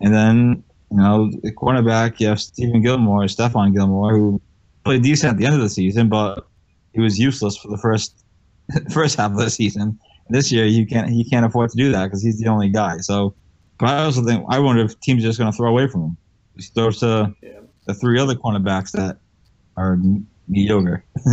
[0.00, 4.40] and then you know, the cornerback, you have Stephen Gilmore, Stephon Gilmore, who
[4.88, 6.46] played decent at the end of the season, but
[6.94, 8.24] he was useless for the first
[8.90, 9.98] first half of the season.
[10.30, 12.96] This year, you can't he can't afford to do that because he's the only guy.
[12.98, 13.34] So,
[13.78, 16.02] but I also think I wonder if teams are just going to throw away from
[16.02, 16.16] him.
[16.56, 17.60] Just throw to Yeah.
[17.84, 19.18] the three other cornerbacks that
[19.76, 19.98] are
[20.48, 21.04] mediocre.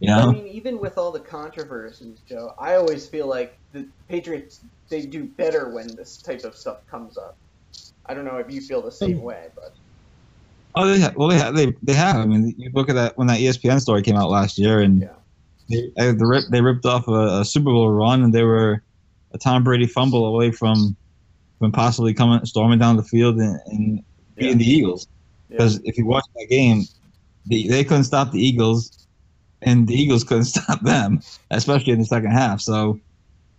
[0.00, 0.30] you know?
[0.30, 5.06] I mean, even with all the controversies, Joe, I always feel like the Patriots they
[5.06, 7.36] do better when this type of stuff comes up.
[8.06, 9.24] I don't know if you feel the same hmm.
[9.24, 9.74] way, but
[10.74, 12.16] oh, they have, well, they have, they they have.
[12.16, 15.02] I mean, you look at that when that ESPN story came out last year, and
[15.02, 15.08] Yeah.
[15.96, 18.82] they they, ripped, they ripped off a, a Super Bowl run, and they were
[19.32, 20.96] a Tom Brady fumble away from
[21.58, 24.02] from possibly coming storming down the field and, and
[24.36, 25.06] beating the Eagles.
[25.48, 25.56] yeah.
[25.58, 26.82] Because if you watch that game,
[27.48, 29.06] they, they couldn't stop the Eagles,
[29.62, 32.60] and the Eagles couldn't stop them, especially in the second half.
[32.60, 32.98] So,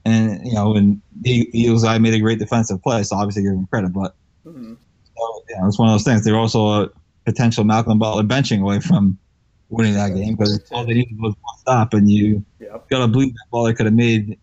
[0.04, 3.54] and you know, and the Eagles I made a great defensive play, so obviously give
[3.54, 3.94] them credit.
[3.94, 4.14] But
[4.46, 4.78] Mhm.
[5.18, 6.24] so, know, it's one of those things.
[6.24, 6.90] They're also a
[7.26, 9.18] potential Malcolm Butler benching away from
[9.70, 12.90] winning that game because all they needed was one stop, and you Yep.
[12.90, 14.38] gotta believe that Butler could have made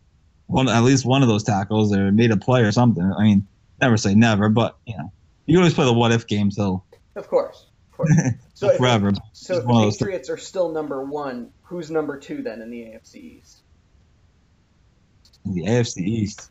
[0.47, 3.05] one, at least one of those tackles, or made a play or something.
[3.17, 3.47] I mean,
[3.81, 5.13] never say never, but you know,
[5.47, 6.85] you always play the what if game till
[7.17, 7.67] Of course.
[7.93, 8.13] Of course.
[8.55, 9.11] So if, forever.
[9.33, 9.99] so if It's one of the.
[10.05, 13.63] Patriots are still number one, who's number two then in the AFC East?
[15.45, 16.51] in the AFC East.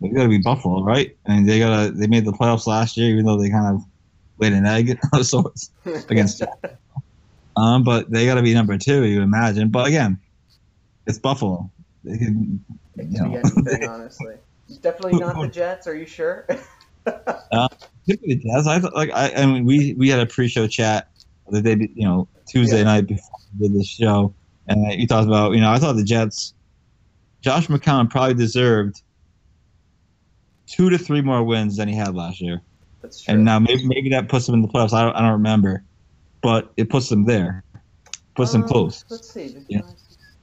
[0.00, 1.14] They got to be Buffalo, right?
[1.26, 1.90] I mean, they got to.
[1.92, 3.82] They made the playoffs last year, even though they kind of
[4.38, 5.70] laid an egg of sorts
[6.08, 6.42] against.
[7.56, 9.70] um, but they got to be number two, you imagine.
[9.70, 10.18] But again,
[11.06, 11.70] it's Buffalo.
[12.04, 12.64] They can,
[12.96, 14.34] It you know, be anything, honestly.
[14.82, 15.86] Definitely not the Jets.
[15.86, 16.46] Are you sure?
[18.08, 18.66] Typically, the Jazz.
[18.66, 21.08] I like I, I mean, we we had a pre-show chat
[21.48, 22.84] the day, you know, Tuesday Yeah.
[22.84, 24.34] night before we did this show,
[24.66, 26.54] and you talked about, you know, I thought the Jets,
[27.42, 29.00] Josh McCown probably deserved
[30.66, 32.62] two to three more wins than he had last year.
[33.06, 33.34] That's true.
[33.34, 34.92] And now maybe maybe that puts them in the playoffs.
[34.92, 35.84] I don't, I don't remember,
[36.42, 37.62] but it puts them there,
[38.34, 39.04] puts them Um, close.
[39.08, 39.56] Let's see.
[39.68, 39.82] Yeah.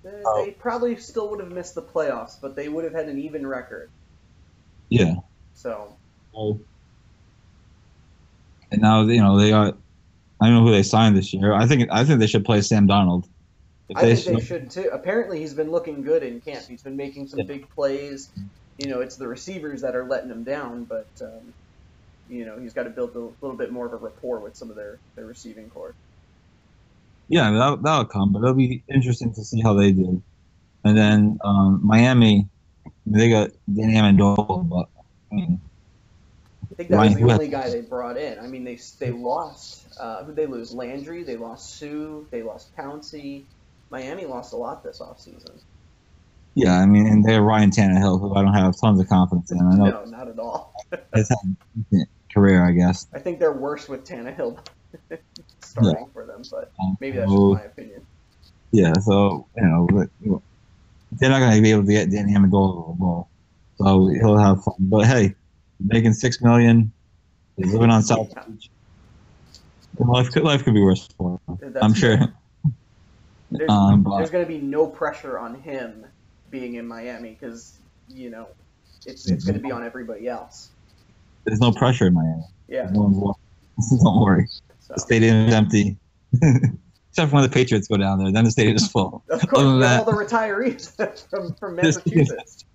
[0.01, 3.19] They, they probably still would have missed the playoffs, but they would have had an
[3.19, 3.89] even record.
[4.89, 5.15] Yeah.
[5.53, 5.97] So
[6.33, 6.61] So,
[8.71, 9.77] and now you know they got.
[10.41, 11.53] I don't know who they signed this year.
[11.53, 13.25] I think I think they should play Sam Darnold.
[13.89, 14.89] If I think they should too.
[14.93, 16.65] Apparently, he's been looking good in camp.
[16.69, 17.45] He's been making some Yeah.
[17.45, 18.31] big plays.
[18.77, 21.53] you know, it's the receivers that are letting him down, but um,
[22.29, 24.69] you know, he's got to build a little bit more of a rapport with some
[24.69, 25.93] of their their receiving corps.
[27.27, 30.21] Yeah, that that'll come, but it'll be interesting to see how they do.
[30.83, 32.47] And then um, Miami,
[33.05, 34.89] they got Danny Amendola, but
[35.31, 35.61] I mean,
[36.71, 37.39] I think that was the West.
[37.39, 38.39] only guy they brought in.
[38.39, 39.81] I mean, they they lost.
[39.99, 40.73] Uh, who they lose?
[40.73, 41.23] Landry.
[41.23, 42.21] They lost Suh.
[42.31, 43.43] They lost Pouncey.
[43.89, 45.51] Miami lost a lot this offseason.
[46.55, 49.59] Yeah, I mean, and they're Ryan Tannehill, who I don't have tons of confidence in.
[49.61, 50.73] I know No, not at all.
[50.91, 51.25] had
[51.93, 51.97] a
[52.31, 53.07] career, I guess.
[53.13, 54.57] I think they're worse with Tannehill
[55.61, 58.05] starting for them, but Um, maybe that's so- just my opinion.
[58.71, 60.41] Yeah, so you know, but, you know,
[61.13, 63.29] they're not going to be able to get Danny Amendola the ball,
[63.77, 64.73] so he'll have fun.
[64.79, 65.35] But hey,
[65.79, 66.91] making six million,
[67.55, 68.43] he's living on South Yeah.
[68.47, 68.69] Beach.
[69.99, 71.57] Life could life could be worse for him.
[71.71, 72.17] That's I'm sure.
[73.51, 76.07] There's, Um, but- there's going to be no pressure on him
[76.53, 78.47] being in Miami because you know
[79.07, 80.69] it's it's going to be on everybody else.
[81.45, 82.43] There's no pressure in Miami.
[82.69, 82.89] Yeah.
[82.93, 83.33] No.
[84.03, 84.47] Don't worry.
[84.79, 85.97] So The stadium is empty.
[86.41, 89.23] Except for when the Patriots go down there, then the stadium is full.
[89.29, 90.95] of course, that- all the retirees
[91.29, 92.65] from from Massachusetts.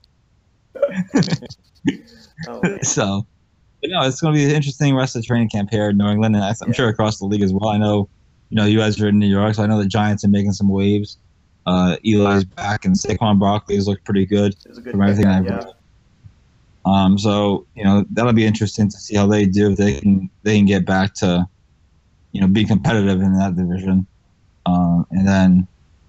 [2.49, 3.27] oh, so,
[3.81, 5.97] but no, it's going to be an interesting rest of the training camp here in
[5.99, 6.73] New England, and I'm Yeah.
[6.73, 7.69] sure across the league as well.
[7.69, 8.09] I know,
[8.51, 10.53] you know, you guys are in New York, so I know the Giants are making
[10.53, 11.17] some waves.
[11.67, 15.03] Uh, Eli's back, and Saquon Barkley has looked pretty good It was a good from
[15.03, 15.57] everything I've yeah.
[15.57, 15.67] read.
[16.87, 20.31] Um, so you know that'll be interesting to see how they do if they can
[20.43, 21.47] they can get back to,
[22.33, 24.07] you know, be competitive in that division.
[24.65, 25.67] Um, and then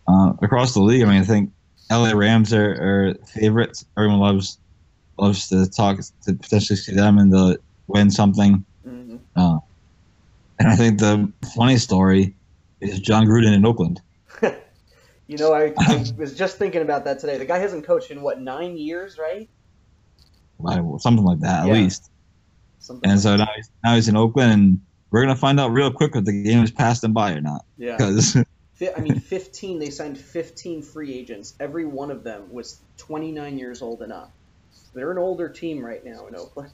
[0.08, 1.52] uh, across the league, I mean, I think
[1.92, 3.86] LA Rams are, are favorites.
[3.98, 4.58] Everyone loves
[5.18, 8.64] loves to talk to potentially see them and to win something.
[8.88, 9.20] Mhm.
[10.60, 12.36] And I think the funny story
[12.82, 14.02] is Jon Gruden in Oakland.
[15.30, 17.38] You know, I, I was just thinking about that today.
[17.38, 19.48] The guy hasn't coached in what nine years, right?
[20.58, 21.74] Like, Something like that, Yeah.
[21.74, 22.10] at least.
[22.80, 23.12] Something.
[23.12, 26.16] And so now he's, now he's in Oakland, and we're gonna find out real quick
[26.16, 27.64] if the game is passed them by or not.
[27.78, 27.96] yeah.
[27.96, 28.38] Because
[28.98, 29.78] I mean, 15.
[29.78, 31.54] They signed 15 free agents.
[31.60, 34.32] Every one of them was 29 years old and up.
[34.96, 36.72] They're an older team right now in Oakland.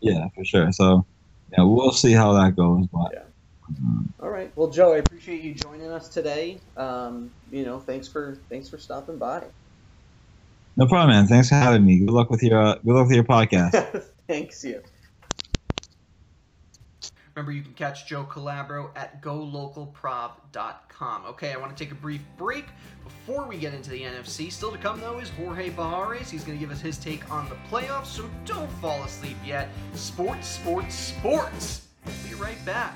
[0.00, 0.70] yeah, for sure.
[0.72, 1.06] So
[1.52, 2.86] yeah, we'll see how that goes.
[2.92, 3.22] But Yeah.
[4.20, 4.52] All right.
[4.56, 6.60] Well, Joe, I appreciate you joining us today.
[6.76, 9.44] Um, you know, thanks for thanks for stopping by.
[10.76, 11.26] no problem, man.
[11.26, 12.00] Thanks for having me.
[12.00, 14.04] Good luck with your uh, good luck with your podcast.
[14.28, 14.82] thanks you.
[17.34, 21.24] Remember, you can catch Joe Calabro at golocalprov.com.
[21.26, 22.66] Okay, I want to take a brief break
[23.02, 24.52] before we get into the NFC.
[24.52, 26.30] Still to come, though, is Jorge Pajares.
[26.30, 29.68] He's going to give us his take on the playoffs, so don't fall asleep yet.
[29.94, 31.88] Sports, sports, sports.
[32.06, 32.94] We'll be right back.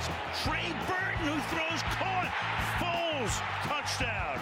[0.00, 2.32] It's Trey Burton who throws caught.
[2.78, 4.40] Foles, touchdown.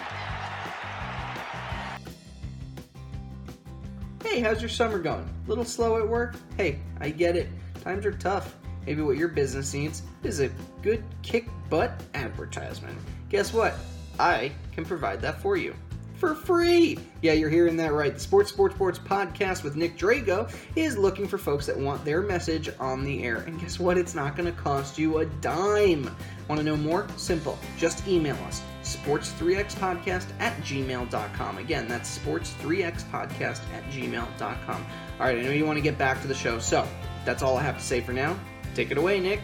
[4.22, 5.28] Hey, how's your summer going?
[5.46, 6.36] A Little slow at work?
[6.56, 7.48] Hey, I get it.
[7.82, 8.56] Times are tough.
[8.86, 10.50] Maybe what your business needs is a
[10.82, 12.96] good kick butt advertisement.
[13.28, 13.74] Guess what?
[14.18, 15.74] I can provide that for you.
[16.18, 16.98] For free!
[17.22, 18.12] Yeah, you're hearing that right.
[18.12, 22.22] The Sports Sports Sports podcast with Nick Drago is looking for folks that want their
[22.22, 23.36] message on the air.
[23.46, 23.96] And guess what?
[23.96, 26.10] It's not going to cost you a dime.
[26.48, 27.06] Want to know more?
[27.16, 27.56] Simple.
[27.76, 31.58] Just email us sports3xpodcast at gmail.com.
[31.58, 34.86] Again, that's sports3xpodcast at gmail.com.
[35.20, 36.86] All right, I know you want to get back to the show, so
[37.24, 38.36] that's all I have to say for now.
[38.74, 39.40] Take it away, Nick.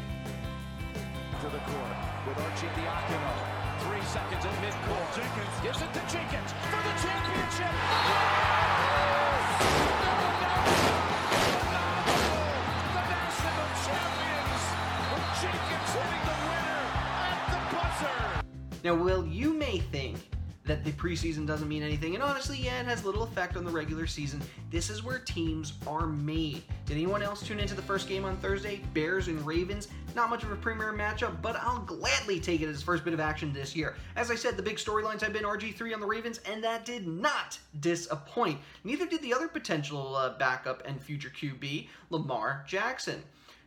[1.41, 3.54] to the court with Archie Diacono.
[4.15, 5.17] Seconds at midcourt.
[5.17, 7.75] Jenkins gives it to Jenkins for the championship.
[18.85, 19.44] Now, Will, you
[20.65, 23.71] that the preseason doesn't mean anything, and honestly, yeah, it has little effect on the
[23.71, 24.41] regular season.
[24.71, 26.63] This is where teams are made.
[26.87, 28.81] Did anyone else tune into the first game on Thursday?
[28.95, 29.89] Bears and Ravens.
[30.15, 33.21] Not much of a premier matchup, but I'll gladly take it as first bit of
[33.21, 33.97] action this year.
[34.17, 37.07] As I said, the big storylines have been RG3 on the Ravens, and that did
[37.07, 38.59] not disappoint.
[38.85, 43.23] Neither did the other potential uh, backup and future QB, Lamar Jackson.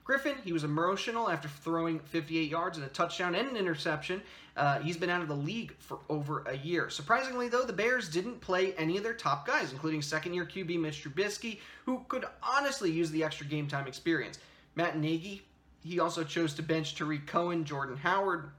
[0.08, 4.22] Griffin, he was emotional after throwing 58 yards and a touchdown and an interception.
[4.56, 6.90] Uh, he's been out of the league for over a year.
[6.90, 10.80] Surprisingly, though, the Bears didn't play any of their top guys, including second year QB
[10.80, 14.40] Mitch Trubisky, who could honestly use the extra game time experience.
[14.76, 15.42] Matt Nagy,
[15.84, 18.52] he also chose to bench Tarik Cohen, Jordan Howard,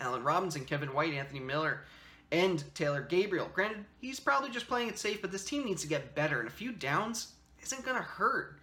[0.00, 1.80] Allen Robinson, Kevin White, Anthony Miller,
[2.30, 3.50] and Taylor Gabriel.
[3.52, 6.46] Granted, he's probably just playing it safe, but this team needs to get better, and
[6.46, 7.32] a few downs
[7.64, 8.60] isn't going to hurt.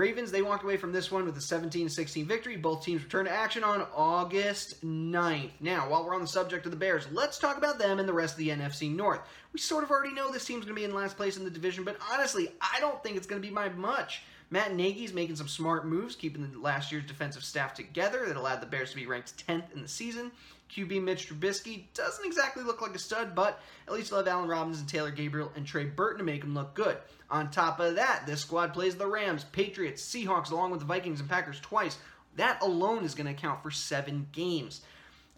[0.00, 2.56] Ravens, they walked away from this one with a 17 16 victory.
[2.56, 5.50] Both teams return to action on August 9th.
[5.60, 8.12] Now, while we're on the subject of the Bears, let's talk about them and the
[8.14, 9.20] rest of the NFC North.
[9.52, 11.50] We sort of already know this team's going to be in last place in the
[11.50, 14.22] division, but honestly, I don't think it's going to be by much.
[14.48, 18.62] Matt Nagy's making some smart moves, keeping the last year's defensive staff together that allowed
[18.62, 20.32] the Bears to be ranked 10th in the season.
[20.74, 24.48] QB Mitch Trubisky doesn't exactly look like a stud, but at least you'll have Allen
[24.48, 26.96] Robinson, Taylor Gabriel, and Trey Burton to make him look good.
[27.30, 31.20] On top of that, this squad plays the Rams, Patriots, Seahawks, along with the Vikings
[31.20, 31.96] and Packers twice.
[32.36, 34.80] That alone is going to count for seven games.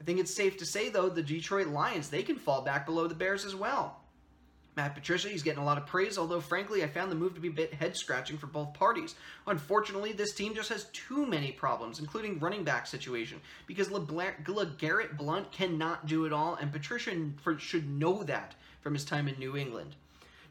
[0.01, 3.07] I think it's safe to say, though, the Detroit Lions, they can fall back below
[3.07, 4.01] the Bears as well.
[4.75, 7.41] Matt Patricia, he's getting a lot of praise, although frankly, I found the move to
[7.41, 9.17] be a bit head scratching for both parties.
[9.47, 15.53] Unfortunately, this team just has too many problems, including running back situation, because LeGarrette Blunt
[15.53, 17.15] cannot do it all, and Patricia
[17.59, 19.95] should know that from his time in New England.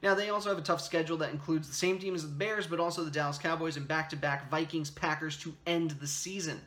[0.02, 2.66] Now, they also have a tough schedule that includes the same team as the Bears,
[2.66, 6.60] but also the Dallas Cowboys and back to back Vikings Packers to end the season.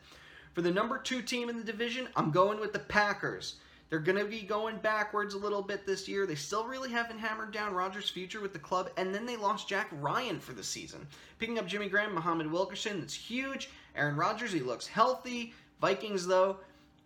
[0.53, 3.55] For the number two team in the division, I'm going with the Packers.
[3.89, 6.25] They're going to be going backwards a little bit this year.
[6.25, 9.67] They still really haven't hammered down Rodgers' future with the club, and then they lost
[9.67, 11.05] Jake Ryan for the season.
[11.37, 13.69] Picking up Jimmy Graham, Muhammad Wilkerson, that's huge.
[13.95, 15.53] Aaron Rodgers, he looks healthy.
[15.81, 16.57] Vikings, though,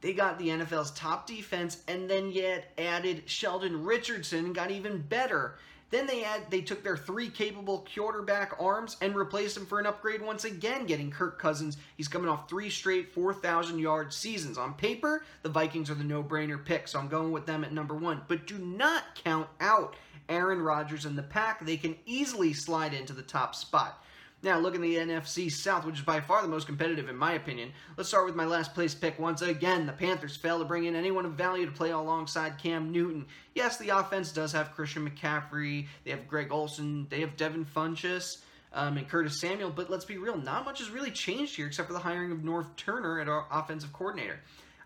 [0.02, 5.56] they got the NFL's top defense, and then yet added Sheldon Richardson got even better.
[5.91, 9.86] Then they add they took their three capable quarterback arms and replaced them for an
[9.86, 11.78] upgrade once again, getting Kirk Cousins.
[11.97, 14.58] He's coming off three straight 4,000 yard seasons.
[14.58, 17.73] On paper, the Vikings are the no brainer pick, so I'm going with them at
[17.73, 18.21] number one.
[18.28, 19.95] But do not count out
[20.28, 21.65] Aaron Rodgers and the pack.
[21.65, 24.04] They can easily slide into the top spot.
[24.41, 27.34] Now, looking at the NFC South, which is by far the most competitive in my
[27.34, 29.86] opinion, let's start with my last place pick once again.
[29.86, 33.25] The Panthers fail to bring in anyone of value to play alongside Cam Newton.
[33.54, 38.38] Yes, the offense does have Christian McCaffrey, they have Greg Olsen, they have Devin Funchess.
[38.71, 41.88] Um, and Curtis Samuel, but let's be real, not much has really changed here except
[41.88, 44.41] for the hiring of Norv Turner as our offensive coordinator.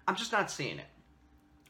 [0.08, 0.86] I'm just not seeing it.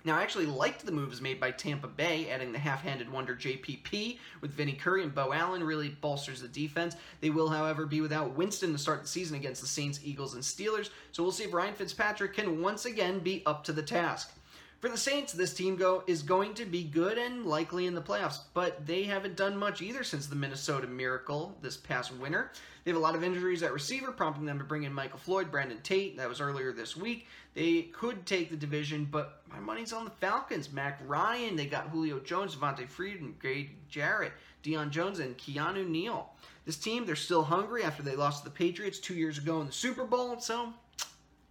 [0.05, 4.19] Now, I actually liked the moves made by Tampa Bay, adding the half-handed wonder JPP
[4.41, 6.97] with Vinny Curry and Beau Allen really bolsters the defense.
[7.21, 10.43] They will, however, be without Winston to start the season against the Saints, Eagles, and
[10.43, 14.33] Steelers, so we'll see if Ryan Fitzpatrick can once again be up to the task.
[14.83, 18.01] For the Saints, this team go is going to be good and likely in the
[18.01, 22.51] playoffs, but they haven't done much either since the Minnesota Miracle this past winter.
[22.83, 25.49] They have a lot of injuries at receiver, prompting them to bring in Michael Floyd,
[25.49, 26.17] Brandon Tate.
[26.17, 27.27] That was earlier this week.
[27.53, 30.73] They could take the division, but my money's on the Falcons.
[30.73, 34.33] Matt Ryan, they got Julio Jones, Devonta Freeman, Grady Jarrett,
[34.65, 36.29] Deion Jones, and Keanu Neal.
[36.65, 39.67] This team, they're still hungry after they lost to the Patriots two years ago in
[39.67, 40.73] the Super Bowl, so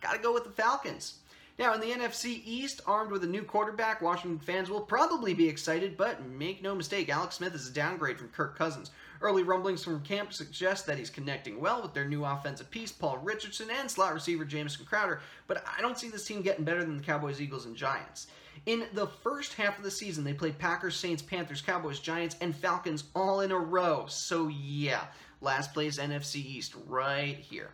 [0.03, 1.15] gotta go with the Falcons.
[1.59, 5.49] Now, in the NFC East, armed with a new quarterback, Washington fans will probably be
[5.49, 8.91] excited, but make no mistake, Alex Smith is a downgrade from Kirk Cousins.
[9.21, 13.19] Early rumblings from camp suggest that he's connecting well with their new offensive piece, Paul
[13.19, 16.97] Richardson, and slot receiver Jamison Crowder, but I don't see this team getting better than
[16.97, 18.29] the Cowboys, Eagles, and Giants.
[18.65, 22.57] In the first half of the season, they played Packers, Saints, Panthers, Cowboys, Giants, and
[22.57, 24.07] Falcons all in a row.
[24.09, 25.05] So, yeah,
[25.43, 27.71] last place NFC East right here.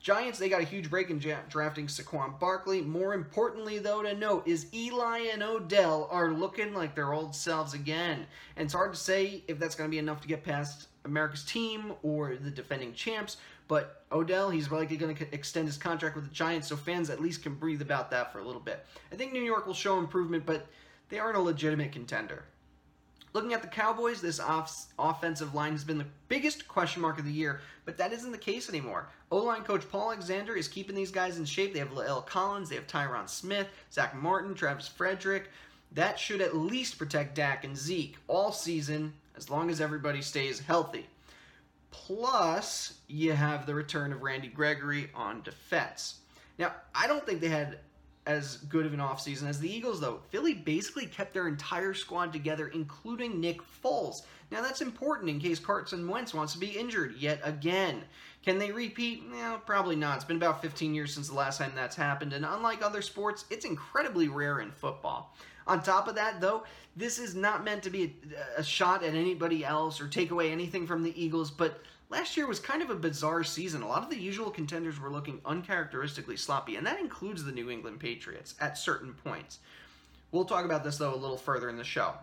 [0.00, 2.80] Giants, they got a huge break in drafting Saquon Barkley.
[2.80, 7.74] More importantly, though, to note is Eli and Odell are looking like their old selves
[7.74, 8.26] again.
[8.56, 11.44] And it's hard to say if that's going to be enough to get past America's
[11.44, 13.36] team or the defending champs.
[13.68, 17.20] But Odell, he's likely going to extend his contract with the Giants, so fans at
[17.20, 18.86] least can breathe about that for a little bit.
[19.12, 20.66] I think New York will show improvement, but
[21.10, 22.44] they aren't a legitimate contender.
[23.32, 27.24] Looking at the Cowboys, this off- offensive line has been the biggest question mark of
[27.24, 29.08] the year, but that isn't the case anymore.
[29.30, 31.72] O line coach Paul Alexander is keeping these guys in shape.
[31.72, 35.48] They have La'el Collins, they have Tyron Smith, Zack Martin, Travis Frederick.
[35.92, 40.60] That should at least protect Dak and Zeke all season as long as everybody stays
[40.60, 41.06] healthy.
[41.90, 46.20] Plus, you have the return of Randy Gregory on defense.
[46.58, 47.78] Now, I don't think they had
[48.30, 50.20] as good of an offseason as the Eagles, though.
[50.30, 54.22] Philly basically kept their entire squad together, including Nick Foles.
[54.52, 58.02] Now, that's important in case Carson Wentz wants to be injured yet again.
[58.44, 59.28] Can they repeat?
[59.30, 60.16] No, probably not.
[60.16, 63.44] It's been about 15 years since the last time that's happened, and unlike other sports,
[63.50, 65.36] it's incredibly rare in football.
[65.66, 66.64] On top of that, though,
[66.96, 68.16] this is not meant to be
[68.56, 72.36] a, a shot at anybody else or take away anything from the Eagles, but Last
[72.36, 73.82] year was kind of a bizarre season.
[73.82, 77.70] A lot of the usual contenders were looking uncharacteristically sloppy, and that includes the New
[77.70, 79.60] England Patriots at certain points.
[80.32, 82.14] We'll talk about this though a little further in the show.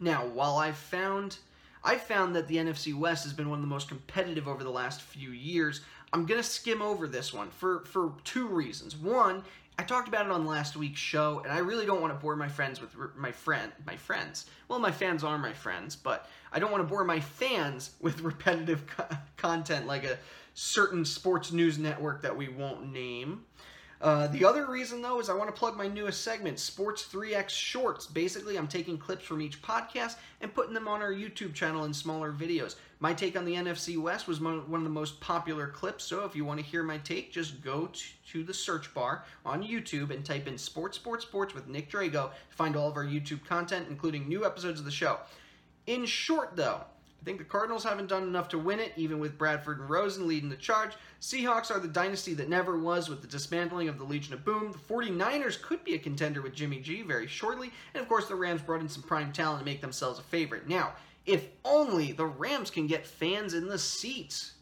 [0.00, 1.38] Now, while I've found
[1.84, 4.70] I've found that the NFC West has been one of the most competitive over the
[4.70, 5.82] last few years.
[6.12, 8.96] I'm going to skim over this one for for two reasons.
[8.96, 9.44] One,
[9.78, 12.34] I talked about it on last week's show, and I really don't want to bore
[12.34, 14.46] my friends with re- my friend, my friends.
[14.68, 18.20] Well, my fans are my friends, but I don't want to bore my fans with
[18.22, 20.18] repetitive co- content like a
[20.54, 23.44] certain sports news network that we won't name.
[24.00, 27.48] Uh, the other reason, though, is I want to plug my newest segment, Sports 3X
[27.48, 28.06] Shorts.
[28.06, 31.94] Basically, I'm taking clips from each podcast and putting them on our YouTube channel in
[31.94, 32.76] smaller videos.
[33.00, 36.34] My take on the NFC West was one of the most popular clips, so if
[36.34, 37.90] you want to hear my take, just go
[38.32, 42.30] to the search bar on YouTube and type in Sports, Sports, Sports with Nick Drago
[42.30, 45.18] to find all of our YouTube content, including new episodes of the show.
[45.86, 46.80] In short, though,
[47.26, 50.48] think the Cardinals haven't done enough to win it, even with Bradford and Rosen leading
[50.48, 50.92] the charge.
[51.20, 54.70] Seahawks are the dynasty that never was with the dismantling of the Legion of Boom.
[54.70, 57.72] The 49ers could be a contender with Jimmy G very shortly.
[57.94, 60.68] And of course, the Rams brought in some prime talent to make themselves a favorite.
[60.68, 60.92] Now,
[61.26, 64.52] if only the Rams can get fans in the seats.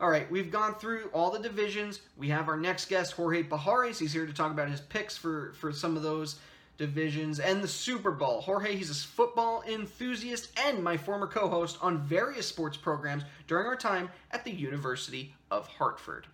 [0.00, 2.02] All right, we've gone through all the divisions.
[2.16, 3.98] We have our next guest, Jorge Pajares.
[3.98, 6.38] He's here to talk about his picks for, for some of those
[6.78, 8.40] divisions, and the Super Bowl.
[8.40, 13.66] Jorge, he's a football enthusiast and my former co host on various sports programs during
[13.66, 16.26] our time at the University of Hartford.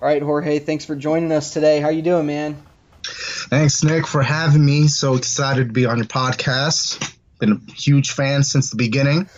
[0.00, 1.80] All right, Jorge, thanks for joining us today.
[1.80, 2.60] How you doing, man?
[3.04, 4.88] Thanks, Nick, for having me.
[4.88, 7.14] So excited to be on your podcast.
[7.38, 9.28] Been a huge fan since the beginning.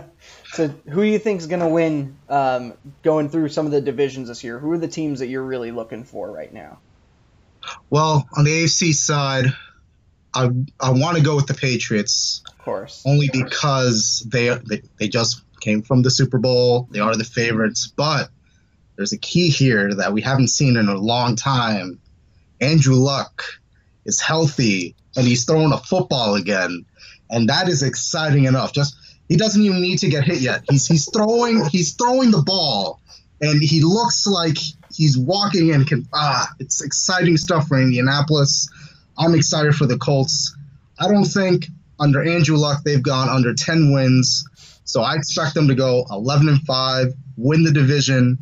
[0.52, 3.80] so, who do you think is going to win um, going through some of the
[3.80, 4.58] divisions this year?
[4.58, 6.78] Who are the teams that you're really looking for right now?
[7.90, 9.46] Well, on the AFC side,
[10.32, 12.42] I I want to go with the Patriots.
[12.48, 13.02] Of course.
[13.04, 16.88] Only because they, they they just came from the Super Bowl.
[16.90, 18.30] They are the favorites, but
[18.96, 21.98] there's a key here that we haven't seen in a long time.
[22.60, 23.42] Andrew Luck
[24.04, 26.84] is healthy and he's throwing a football again,
[27.28, 28.72] and that is exciting enough.
[28.72, 28.94] Just
[29.28, 30.62] he doesn't even need to get hit yet.
[30.70, 33.00] He's he's throwing he's throwing the ball,
[33.40, 34.58] and he looks like
[34.92, 38.68] he's walking and can ah, it's exciting stuff for Indianapolis.
[39.18, 40.56] I'm excited for the Colts.
[40.98, 41.66] I don't think
[41.98, 44.44] under Andrew Luck they've gone under 10 wins,
[44.84, 48.38] so I expect them to go 11 and 5, win the division.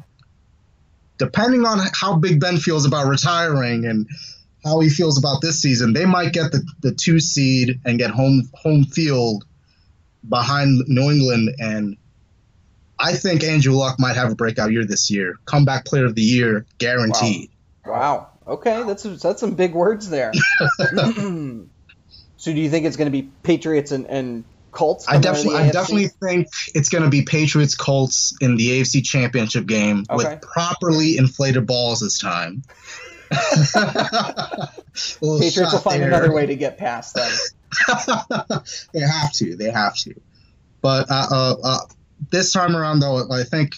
[1.18, 4.08] Depending on how Big Ben feels about retiring and
[4.64, 8.10] how he feels about this season, they might get the, the two seed and get
[8.10, 9.44] home home field
[10.28, 11.96] behind New England and
[12.98, 15.36] I think Andrew Luck might have a breakout year this year.
[15.44, 17.50] Comeback player of the year, guaranteed.
[17.86, 17.92] Wow.
[17.92, 18.28] wow.
[18.48, 20.32] Okay, that's that's some big words there.
[20.78, 21.66] so
[22.46, 25.06] do you think it's going to be Patriots and, and Colts?
[25.06, 29.66] I definitely I definitely think it's going to be Patriots Colts in the AFC Championship
[29.66, 30.30] game okay.
[30.30, 32.62] with properly inflated balls this time.
[33.30, 36.08] Patriots will find there.
[36.08, 37.30] another way to get past them.
[38.94, 39.56] they have to.
[39.56, 40.14] They have to.
[40.80, 41.78] But uh, uh, uh,
[42.30, 43.76] this time around, though, I think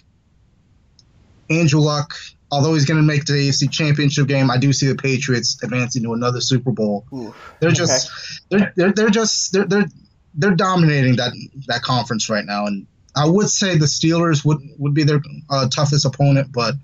[1.49, 2.15] Andrew Luck,
[2.51, 6.03] although he's going to make the AFC Championship game, I do see the Patriots advancing
[6.05, 7.07] to another Super Bowl.
[7.13, 8.11] Ooh, they're just
[8.53, 8.65] okay.
[8.65, 9.87] they're, they're they're just they're they're
[10.35, 11.33] they're dominating that
[11.67, 12.87] that conference right now, and
[13.17, 16.75] I would say the Steelers would would be their uh, toughest opponent, but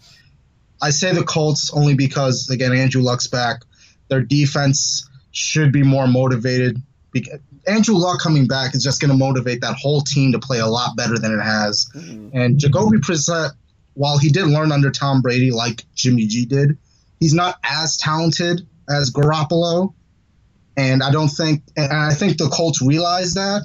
[0.82, 3.62] I say the Colts only because again Andrew Luck's back.
[4.08, 6.80] Their defense should be more motivated.
[7.66, 10.66] Andrew Luck coming back is just going to motivate that whole team to play a
[10.66, 11.88] lot better than it has.
[11.94, 12.36] Mm-hmm.
[12.36, 13.50] And Jacoby Brissett,
[13.94, 16.78] while he did learn under Tom Brady like Jimmy G did,
[17.18, 19.94] he's not as talented as Garoppolo.
[20.76, 23.62] And I don't think, and I think the Colts realize that,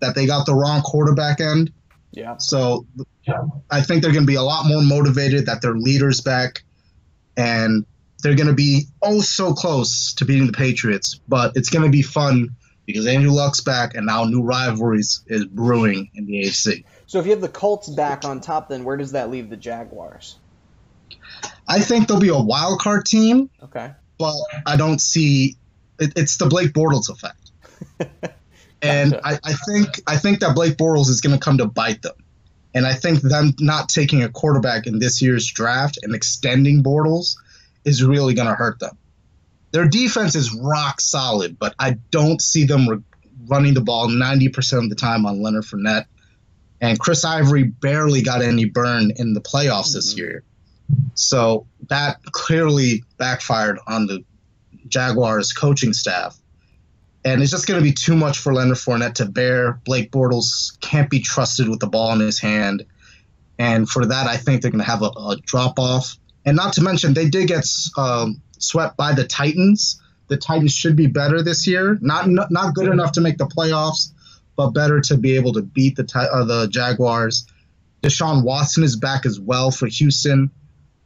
[0.00, 1.72] that they got the wrong quarterback end.
[2.12, 2.36] Yeah.
[2.38, 2.86] So
[3.70, 6.62] I think they're going to be a lot more motivated that their leader's back.
[7.36, 7.84] And
[8.22, 11.90] they're going to be oh so close to beating the Patriots, but it's going to
[11.90, 12.48] be fun
[12.86, 16.84] because Andrew Luck's back, and now new rivalries is brewing in the AFC.
[17.06, 19.56] So if you have the Colts back on top, then where does that leave the
[19.56, 20.36] Jaguars?
[21.66, 23.50] I think they'll be a wild card team.
[23.62, 23.92] Okay.
[24.18, 24.34] But
[24.66, 25.56] I don't see
[25.98, 27.50] it, it's the Blake Bortles effect.
[28.82, 32.02] and I, I think I think that Blake Bortles is going to come to bite
[32.02, 32.14] them.
[32.74, 37.36] And I think them not taking a quarterback in this year's draft and extending Bortles
[37.84, 38.98] is really going to hurt them.
[39.74, 43.02] Their defense is rock solid, but I don't see them re-
[43.48, 46.04] running the ball 90% of the time on Leonard Fournette.
[46.80, 49.96] And Chris Ivory barely got any burn in the playoffs mm-hmm.
[49.96, 50.44] this year.
[51.14, 54.24] So that clearly backfired on the
[54.86, 56.38] Jaguars coaching staff.
[57.24, 59.80] And it's just going to be too much for Leonard Fournette to bear.
[59.84, 62.86] Blake Bortles can't be trusted with the ball in his hand.
[63.58, 66.16] And for that, I think they're going to have a, a drop off.
[66.44, 67.66] And not to mention, they did get
[67.98, 70.00] um, swept by the Titans.
[70.28, 71.98] The Titans should be better this year.
[72.00, 74.12] Not not good enough to make the playoffs,
[74.56, 77.46] but better to be able to beat the uh, the Jaguars.
[78.02, 80.50] Deshaun Watson is back as well for Houston,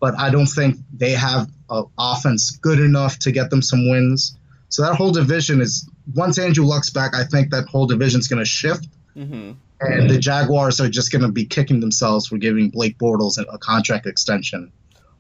[0.01, 4.37] but I don't think they have an offense good enough to get them some wins.
[4.69, 8.29] So that whole division is once Andrew Luck's back, I think that whole division is
[8.29, 8.89] going to shift.
[9.17, 9.53] Mm-hmm.
[9.81, 13.59] and the Jaguars are just going to be kicking themselves for giving Blake Bortles a
[13.59, 14.71] contract extension,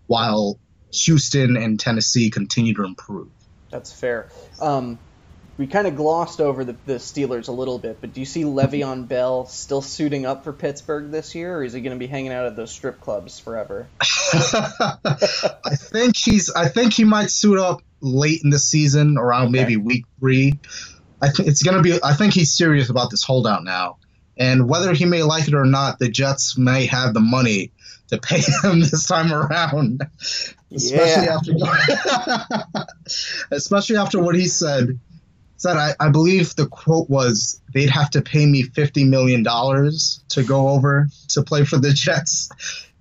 [0.06, 0.56] while
[0.92, 3.28] Houston and Tennessee continue to improve.
[3.70, 4.30] That's fair.
[4.60, 4.98] Um,
[5.58, 8.44] we kind of glossed over the, the Steelers a little bit, but do you see
[8.44, 12.06] Le'Veon Bell still suiting up for Pittsburgh this year, or is he going to be
[12.06, 13.88] hanging out at those strip clubs forever?
[14.32, 16.50] I think he's.
[16.50, 20.54] I think he might suit up late in the season, around maybe week three.
[21.20, 21.98] I think it's going to be.
[22.02, 23.98] I think he's serious about this holdout now,
[24.36, 27.72] and whether he may like it or not, the Jets may have the money
[28.08, 30.02] to pay him this time around.
[30.74, 31.36] Especially Yeah.
[31.36, 32.86] after,
[33.50, 34.98] especially after what he said.
[35.56, 40.22] Said I, I believe the quote was they'd have to pay me fifty million dollars
[40.28, 42.48] to go over to play for the Jets,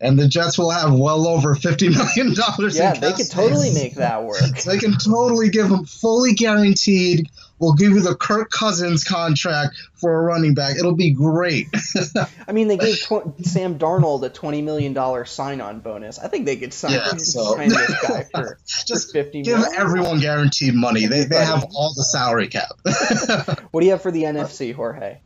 [0.02, 2.76] and the Jets will have well over fifty million dollars.
[2.76, 4.40] Yeah, they could totally make that work.
[4.66, 7.30] They can totally give him fully guaranteed.
[7.60, 10.78] We'll give you the Kirk Cousins contract for a running back.
[10.78, 11.68] It'll be great.
[12.48, 16.20] I mean, they gave tw- Sam Darnold a twenty million dollar sign-on bonus.
[16.20, 19.58] I think they could sign, Yeah, so- sign this guy for, Just for fifty give
[19.60, 19.80] million.
[19.80, 21.08] everyone guaranteed money.
[21.08, 22.70] They, they have all the salary cap.
[23.72, 25.18] What do you have for the NFC, Jorge?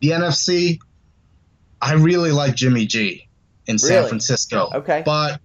[0.00, 0.78] the NFC,
[1.80, 3.28] I really like Jimmy G
[3.66, 4.70] in San Francisco.
[4.74, 5.02] Okay.
[5.06, 5.40] But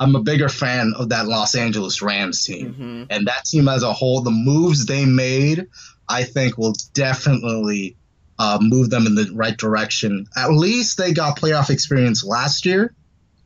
[0.00, 2.72] I'm a bigger fan of that Los Angeles Rams team.
[2.72, 5.66] hmm And that team as a whole, the moves they made,
[6.08, 7.96] I think will definitely
[8.38, 10.26] uh, move them in the right direction.
[10.34, 12.94] At least they got playoff experience last year.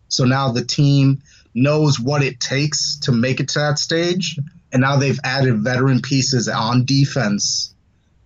[0.08, 1.22] So now the team
[1.54, 4.38] knows what it takes to make it to that stage.
[4.72, 7.74] And now they've added veteran pieces on defense.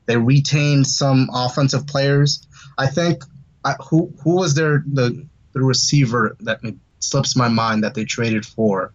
[0.04, 2.46] They retained some offensive players.
[2.76, 3.22] I think
[3.64, 6.60] uh, who who was their the the receiver that
[7.10, 8.92] slips my mind that they traded for.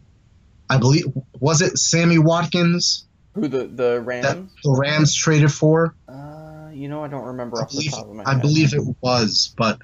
[0.69, 1.05] I believe
[1.39, 4.51] was it Sammy Watkins Who the the Rams?
[4.63, 5.93] the Rams traded for.
[6.07, 8.37] Uh, you know, I don't remember I off the believe, top of my head.
[8.37, 9.79] I believe it was, but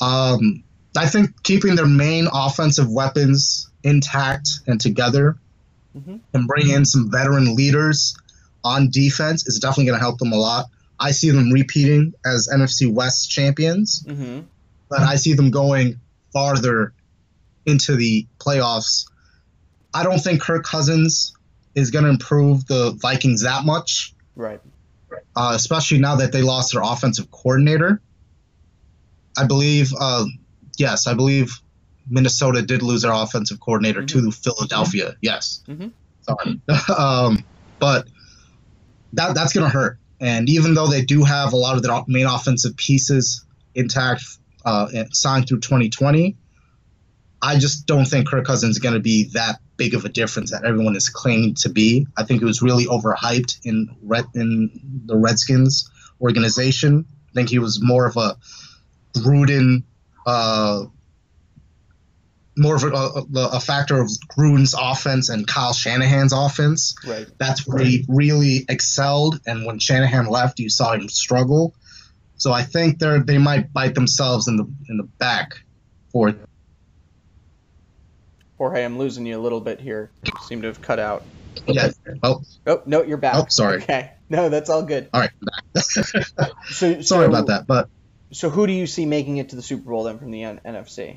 [0.00, 0.62] um,
[0.96, 5.36] I think keeping their main offensive weapons intact and together,
[5.96, 6.20] Mhm.
[6.32, 8.14] and bring in some veteran leaders
[8.64, 10.66] on defense is definitely going to help them a lot.
[10.98, 14.40] I see them repeating as NFC West champions, hmm
[14.88, 15.98] but I see them going
[16.34, 16.92] farther
[17.66, 19.06] into the playoffs.
[19.94, 21.32] I don't think Kirk Cousins
[21.74, 24.60] is going to improve the Vikings that much Right.
[25.36, 28.00] uh, especially now that they lost their offensive coordinator.
[29.36, 30.24] I believe, uh,
[30.78, 31.58] yes, I believe
[32.08, 35.14] Minnesota did lose their offensive coordinator to Philadelphia.
[35.22, 35.92] Yes, Mhm.
[36.22, 36.60] sorry,
[36.98, 37.44] um,
[37.78, 38.08] but
[39.14, 39.98] that that's gonna hurt.
[40.20, 43.44] And even though they do have a lot of their main offensive pieces
[43.74, 44.22] intact,
[44.64, 46.36] uh, and signed through 2020,
[47.42, 50.52] I just don't think Kirk Cousins is going to be that big of a difference
[50.52, 52.06] that everyone is claiming to be.
[52.16, 55.90] I think it was really overhyped in Red in the Redskins
[56.20, 57.04] organization.
[57.30, 58.36] I think he was more of a
[59.14, 59.82] Gruden,
[60.24, 60.84] uh,
[62.56, 66.94] more of a, a, a factor of Gruden's offense and Kyle Shanahan's offense.
[67.04, 67.26] Right.
[67.38, 69.40] That's where he really excelled.
[69.46, 71.74] And when Shanahan left, you saw him struggle.
[72.36, 75.54] So I think they they might bite themselves in the in the back
[76.12, 76.38] for it.
[78.62, 80.08] Jorge, I'm losing you a little bit here.
[80.24, 81.24] You seem to have cut out.
[81.66, 81.90] Yeah.
[82.22, 83.34] Oh, Oh no, you're back.
[83.34, 83.82] Oh, sorry.
[83.82, 84.12] Okay.
[84.28, 85.10] No, that's all good.
[85.12, 85.30] all right.
[85.74, 86.22] So
[86.70, 87.88] Sorry so- about that, but
[88.30, 90.60] So who do you see making it to the Super Bowl then from the N-
[90.64, 91.16] NFC?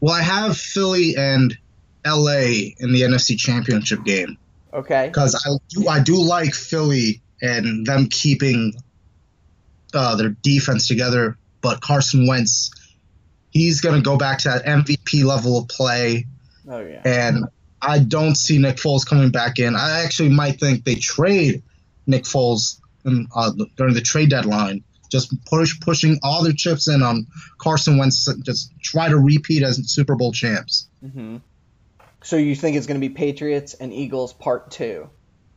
[0.00, 1.58] well, I have Philly and
[2.06, 4.36] LA in the NFC Championship game
[4.72, 5.08] Okay.
[5.08, 8.74] because I do I do like Philly and them keeping
[9.92, 12.70] uh, their defense together, but Carson Wentz,
[13.54, 16.26] he's gonna go back to that MVP level of play.
[16.68, 17.00] Oh yeah.
[17.04, 17.44] and
[17.80, 19.74] I don't see Nick Foles coming back in.
[19.76, 21.62] I actually might think they trade
[22.06, 27.02] Nick Foles in, uh, during the trade deadline, just push pushing all their chips in
[27.02, 27.26] on
[27.58, 30.88] Carson Wentz, just try to repeat as Super Bowl champs.
[31.02, 31.36] hmm
[32.22, 35.10] So you think it's going to be Patriots and Eagles part two?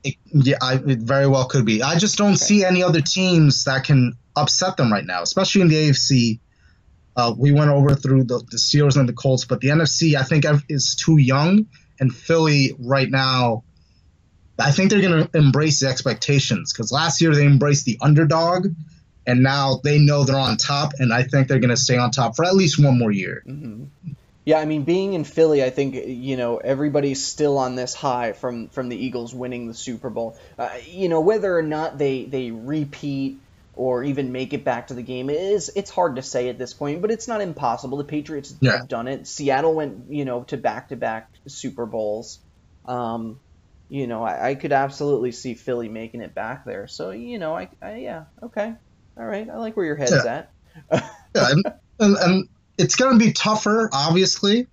[0.03, 1.81] It, yeah, I, it very well could be.
[1.81, 5.69] I just don't see any other teams that can upset them right now, especially in
[5.69, 6.39] the AFC.
[7.17, 10.21] Uh, we went over through the, the Steelers and the Colts, but the NFC I
[10.21, 11.65] think is too young,
[11.99, 13.63] and Philly right now.
[14.59, 18.67] I think they're going to embrace the expectations because last year they embraced the underdog,
[19.25, 22.11] and now they know they're on top, and I think they're going to stay on
[22.11, 23.41] top for at least one more year.
[23.45, 23.85] hmm
[24.45, 28.33] Yeah, I mean, being in Philly, I think you know everybody's still on this high
[28.33, 30.37] from from the Eagles winning the Super Bowl.
[30.57, 33.39] Uh, you know, whether or not they they repeat
[33.77, 36.73] or even make it back to the game is it's hard to say at this
[36.73, 37.97] point, but it's not impossible.
[37.97, 38.77] The Patriots Yeah.
[38.77, 39.27] have done it.
[39.27, 42.39] Seattle went you know to back to back Super Bowls.
[42.85, 43.39] Um,
[43.89, 46.87] you know, I, I could absolutely see Philly making it back there.
[46.87, 48.73] So you know, I, I yeah, okay.
[49.17, 50.35] All right, I like where your head's yeah.
[50.35, 50.51] at.
[51.35, 51.65] yeah, and,
[51.99, 54.67] and, and it's going to be tougher, obviously,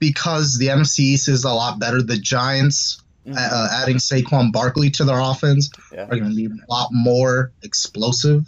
[0.00, 2.02] because the NFC East is a lot better.
[2.02, 3.36] The Giants, mm-hmm.
[3.36, 6.02] uh, adding Saquon Barkley to their offense, yeah.
[6.02, 8.46] are going to be a lot more explosive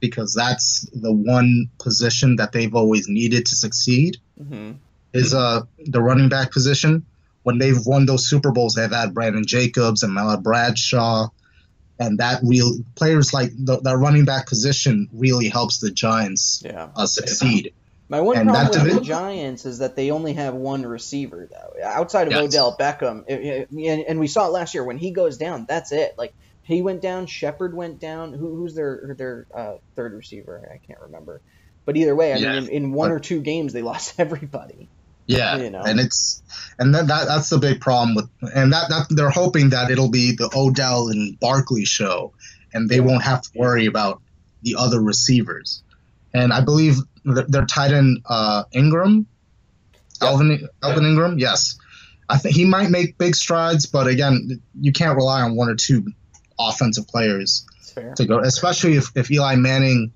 [0.00, 4.18] because that's the one position that they've always needed to succeed.
[4.40, 4.72] Mm-hmm.
[5.12, 7.06] Is uh the running back position.
[7.42, 11.28] When they've won those Super Bowls, they've had Brandon Jacobs and Mala Bradshaw,
[11.98, 16.88] and that real players like the, the running back position really helps the Giants yeah.
[16.96, 17.72] uh, succeed.
[18.08, 21.82] My one and problem with the Giants is that they only have one receiver, though.
[21.82, 22.44] Outside of yes.
[22.44, 25.90] Odell Beckham, it, it, and we saw it last year when he goes down, that's
[25.90, 26.14] it.
[26.16, 26.32] Like
[26.62, 28.32] he went down, Shepard went down.
[28.32, 30.70] Who, who's their their uh, third receiver?
[30.72, 31.40] I can't remember.
[31.84, 32.60] But either way, I yeah.
[32.60, 34.88] mean, in, in one but, or two games, they lost everybody.
[35.26, 35.82] Yeah, you know?
[35.82, 36.42] and it's
[36.78, 40.10] and that, that that's the big problem with and that that they're hoping that it'll
[40.10, 42.32] be the Odell and Barkley show,
[42.72, 43.02] and they yeah.
[43.02, 44.22] won't have to worry about
[44.62, 45.82] the other receivers.
[46.36, 49.26] And I believe their tight end uh, Ingram,
[50.20, 50.30] yep.
[50.30, 51.78] Alvin Alvin Ingram, yes,
[52.28, 55.76] I think he might make big strides, but again, you can't rely on one or
[55.76, 56.06] two
[56.58, 57.64] offensive players
[58.16, 60.12] to go, especially if, if Eli Manning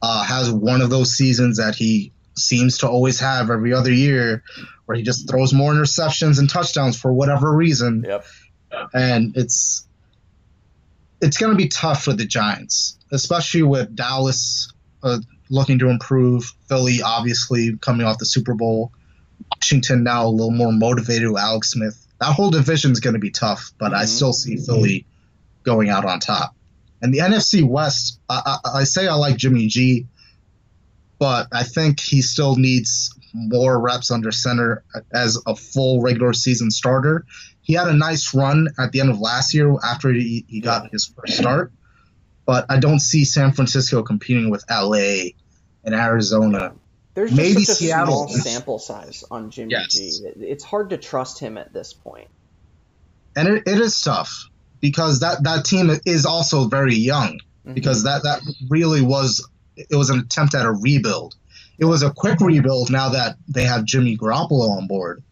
[0.00, 4.44] uh, has one of those seasons that he seems to always have every other year,
[4.86, 8.04] where he just throws more interceptions and touchdowns for whatever reason.
[8.06, 8.24] Yep.
[8.94, 9.86] And it's
[11.20, 14.72] it's going to be tough for the Giants, especially with Dallas
[15.02, 15.18] uh,
[15.52, 18.90] looking to improve, Philly obviously coming off the Super Bowl,
[19.54, 22.06] Washington now a little more motivated with Alex Smith.
[22.20, 24.02] That whole division is going to be tough, but mm-hmm.
[24.02, 25.06] I still see Philly
[25.62, 26.56] going out on top.
[27.02, 30.06] And the NFC West, I, I, I say I like Jimmy G,
[31.18, 36.70] but I think he still needs more reps under center as a full regular season
[36.70, 37.26] starter.
[37.60, 40.90] He had a nice run at the end of last year after he, he got
[40.90, 41.72] his first start,
[42.46, 45.30] but I don't see San Francisco competing with LA
[45.84, 46.74] and Arizona.
[47.14, 48.28] There's just maybe such a Seattle.
[48.28, 49.92] small sample size on Jimmy yes.
[49.92, 50.20] G.
[50.40, 52.28] It's hard to trust him at this point.
[53.36, 54.48] And it, it is tough
[54.80, 57.74] because that that team is also very young mm-hmm.
[57.74, 61.34] because that that really was it was an attempt at a rebuild.
[61.78, 65.22] It was a quick rebuild now that they have Jimmy Garoppolo on board,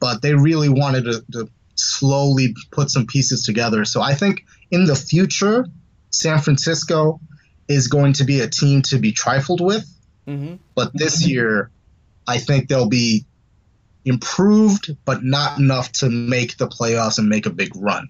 [0.00, 3.84] but they really wanted to, to slowly put some pieces together.
[3.84, 5.66] So I think in the future,
[6.10, 7.20] San Francisco
[7.68, 9.86] is going to be a team to be trifled with.
[10.26, 10.56] Mm-hmm.
[10.74, 11.70] But this year,
[12.26, 13.24] I think they'll be
[14.04, 18.08] improved, but not enough to make the playoffs and make a big run.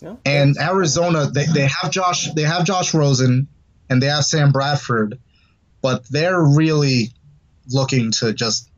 [0.00, 0.16] Yeah.
[0.24, 3.48] And Arizona, they, they have Josh, they have Josh Rosen,
[3.88, 5.18] and they have Sam Bradford,
[5.80, 7.12] but they're really
[7.68, 8.70] looking to just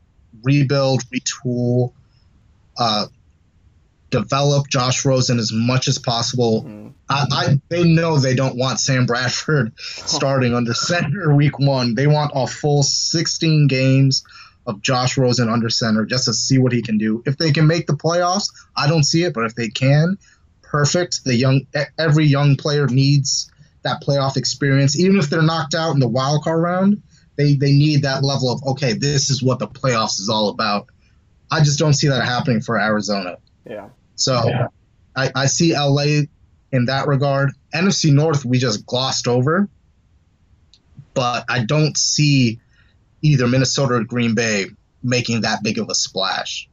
[0.43, 1.93] rebuild, retool,
[2.77, 3.07] uh,
[4.09, 6.63] develop Josh Rosen as much as possible.
[6.63, 6.87] Mm-hmm.
[7.09, 11.95] I, I, they know they don't want Sam Bradford starting under center week one.
[11.95, 14.23] They want a full 16 games
[14.65, 17.23] of Josh Rosen under center just to see what he can do.
[17.25, 20.17] If they can make the playoffs, I don't see it, but if they can,
[20.61, 21.23] perfect.
[21.23, 21.65] The young
[21.97, 23.51] every young player needs
[23.83, 27.01] that playoff experience, even if they're knocked out in the wild card round.
[27.35, 30.87] They they need that level of okay, this is what the playoffs is all about.
[31.49, 33.37] I just don't see that happening for Arizona.
[33.65, 33.89] Yeah.
[34.15, 34.67] So yeah.
[35.15, 36.23] I, I see LA
[36.71, 37.51] in that regard.
[37.73, 39.69] NFC North we just glossed over,
[41.13, 42.59] but I don't see
[43.21, 44.67] either Minnesota or Green Bay
[45.03, 46.69] making that big of a splash.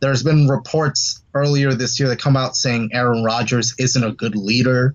[0.00, 4.36] There's been reports earlier this year that come out saying Aaron Rodgers isn't a good
[4.36, 4.94] leader.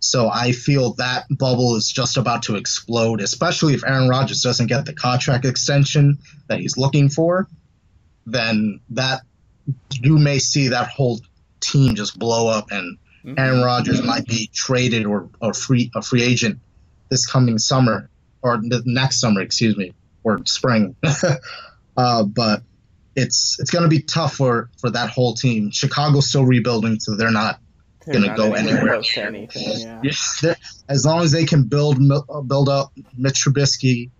[0.00, 4.66] So I feel that bubble is just about to explode, especially if Aaron Rodgers doesn't
[4.66, 7.48] get the contract extension that he's looking for.
[8.26, 9.22] Then that
[9.92, 11.20] you may see that whole
[11.60, 13.38] team just blow up, and mm-hmm.
[13.38, 16.58] Aaron Rodgers might be traded or, or free a free agent
[17.10, 18.08] this coming summer
[18.42, 20.96] or the next summer, excuse me, or spring.
[21.96, 22.62] uh, but
[23.16, 25.70] it's it's going to be tough for for that whole team.
[25.70, 27.60] Chicago's still rebuilding, so they're not
[28.04, 29.00] going to go anywhere.
[29.16, 30.00] Anything, yeah.
[30.42, 30.54] yeah
[30.88, 31.98] as long as they can build
[32.46, 34.10] build up Mitch Trubisky,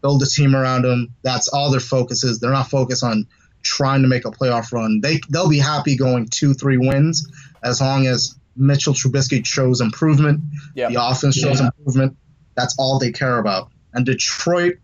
[0.00, 2.38] build a team around him, that's all their focus is.
[2.38, 3.26] They're not focused on
[3.62, 5.00] trying to make a playoff run.
[5.00, 7.30] They they'll be happy going two three wins
[7.62, 10.40] as long as Mitchell Trubisky shows improvement.
[10.74, 10.92] Yep.
[10.92, 11.66] The offense shows yeah.
[11.66, 12.16] improvement.
[12.54, 13.70] That's all they care about.
[13.94, 14.76] And Detroit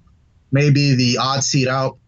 [0.50, 1.98] may be the odd seed out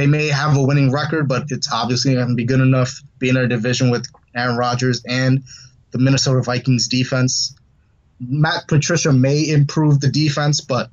[0.00, 3.36] they may have a winning record, but it's obviously going to be good enough being
[3.36, 5.42] in a division with Aaron Rodgers and
[5.90, 7.54] the Minnesota Vikings defense.
[8.18, 10.90] Matt Patricia may improve the defense, but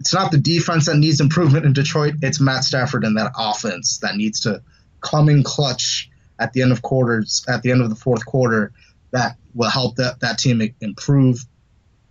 [0.00, 2.14] it's not the defense that needs improvement in Detroit.
[2.22, 4.62] It's Matt Stafford and that offense that needs to
[5.00, 8.72] come in clutch at the end of quarters, at the end of the fourth quarter,
[9.10, 11.44] that will help that, that team improve.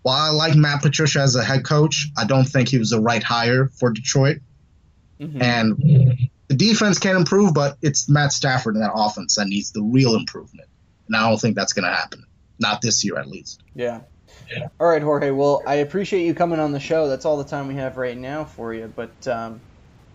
[0.03, 3.01] while I like Matt Patricia as a head coach, I don't think he was the
[3.01, 4.37] right hire for Detroit.
[5.19, 5.41] Mm-hmm.
[5.41, 9.81] And the defense can improve, but it's Matt Stafford and that offense that needs the
[9.81, 10.69] real improvement.
[11.07, 12.23] And I don't think that's going to happen.
[12.59, 13.61] Not this year, at least.
[13.73, 14.01] Yeah.
[14.51, 14.67] Yeah.
[14.79, 15.31] All right, Jorge.
[15.31, 17.07] Well, I appreciate you coming on the show.
[17.07, 18.91] That's all the time we have right now for you.
[18.93, 19.61] But um,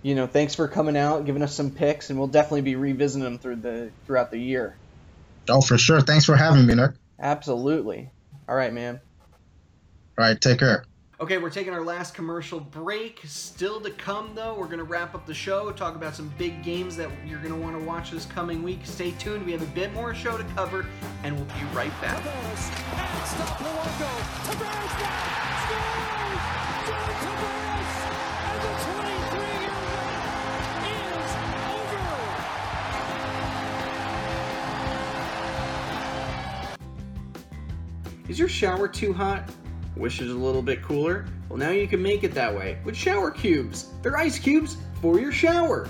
[0.03, 3.25] you know, thanks for coming out, giving us some picks, and we'll definitely be revisiting
[3.25, 4.79] them through the throughout the year.
[5.49, 6.01] Oh, for sure.
[6.01, 6.93] Thanks for having me, Nick.
[7.21, 8.11] Absolutely.
[8.49, 9.01] All right, man.
[10.19, 10.41] All right.
[10.41, 10.85] Take care.
[11.25, 13.23] Okay, we're taking our last commercial break.
[13.25, 16.63] Still to come, though, we're going to wrap up the show, talk about some big
[16.63, 18.81] games that you're going to want to watch this coming week.
[18.85, 19.47] Stay tuned.
[19.47, 20.85] We have a bit more show to cover,
[21.23, 22.23] and we'll be right back.
[38.29, 39.49] Is your shower too hot?
[39.97, 41.27] Wish it was a little bit cooler?
[41.49, 43.91] Well, now you can make it that way with shower cubes.
[44.03, 45.89] They're ice cubes for your shower.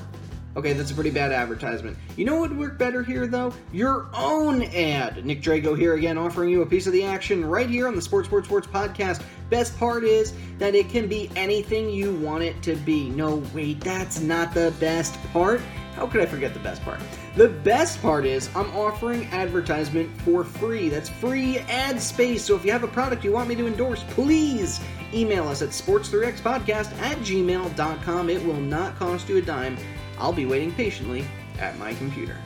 [0.56, 1.96] Okay, that's a pretty bad advertisement.
[2.16, 3.52] You know what would work better here, though?
[3.72, 5.26] Your own ad.
[5.26, 8.02] Nick Drago here again, offering you a piece of the action right here on the
[8.02, 9.22] Sports Sports Sports podcast.
[9.50, 13.08] Best part is that it can be anything you want it to be.
[13.08, 15.60] No, wait, that's not the best part.
[15.96, 17.00] How could I forget the best part?
[17.36, 20.88] The best part is I'm offering advertisement for free.
[20.88, 22.44] That's free ad space.
[22.44, 24.80] So if you have a product you want me to endorse, please
[25.12, 28.28] email us at sports3xpodcast at gmail.com.
[28.28, 29.76] It will not cost you a dime.
[30.18, 31.24] I'll be waiting patiently
[31.60, 32.36] at my computer.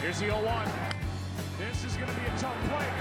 [0.00, 0.68] Here's the 0 1.
[1.58, 2.95] This is going to be a tough play.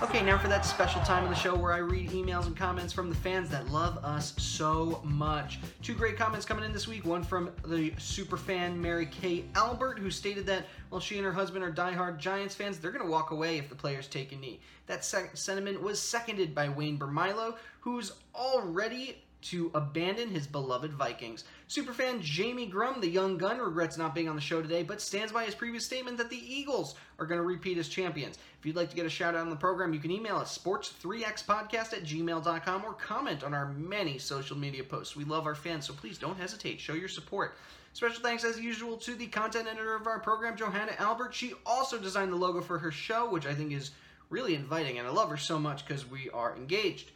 [0.00, 2.92] Okay, now for that special time of the show where I read emails and comments
[2.92, 5.58] from the fans that love us so much.
[5.82, 7.04] Two great comments coming in this week.
[7.04, 11.32] One from the super fan Mary Kay Albert, who stated that while she and her
[11.32, 14.36] husband are diehard Giants fans, they're going to walk away if the players take a
[14.36, 14.60] knee.
[14.86, 21.44] That sentiment was seconded by Wayne Bermilo, who's already to abandon his beloved Vikings.
[21.68, 25.32] Superfan Jamie Grum, the young gun, regrets not being on the show today, but stands
[25.32, 28.38] by his previous statement that the Eagles are going to repeat as champions.
[28.58, 30.58] If you'd like to get a shout out on the program, you can email us
[30.58, 35.14] sports3xpodcast at gmail.com or comment on our many social media posts.
[35.14, 36.80] We love our fans, so please don't hesitate.
[36.80, 37.56] Show your support.
[37.92, 41.34] Special thanks, as usual, to the content editor of our program, Johanna Albert.
[41.34, 43.92] She also designed the logo for her show, which I think is
[44.30, 47.10] really inviting, and I love her so much because we are engaged.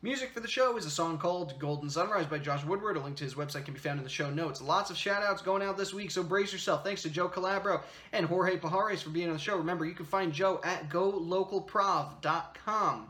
[0.00, 2.96] Music for the show is a song called Golden Sunrise by Josh Woodward.
[2.96, 4.62] A link to his website can be found in the show notes.
[4.62, 6.84] Lots of shout outs going out this week, so brace yourself.
[6.84, 7.80] Thanks to Joe Calabro
[8.12, 9.56] and Jorge Pajares for being on the show.
[9.56, 13.08] Remember, you can find Joe at golocalprov.com.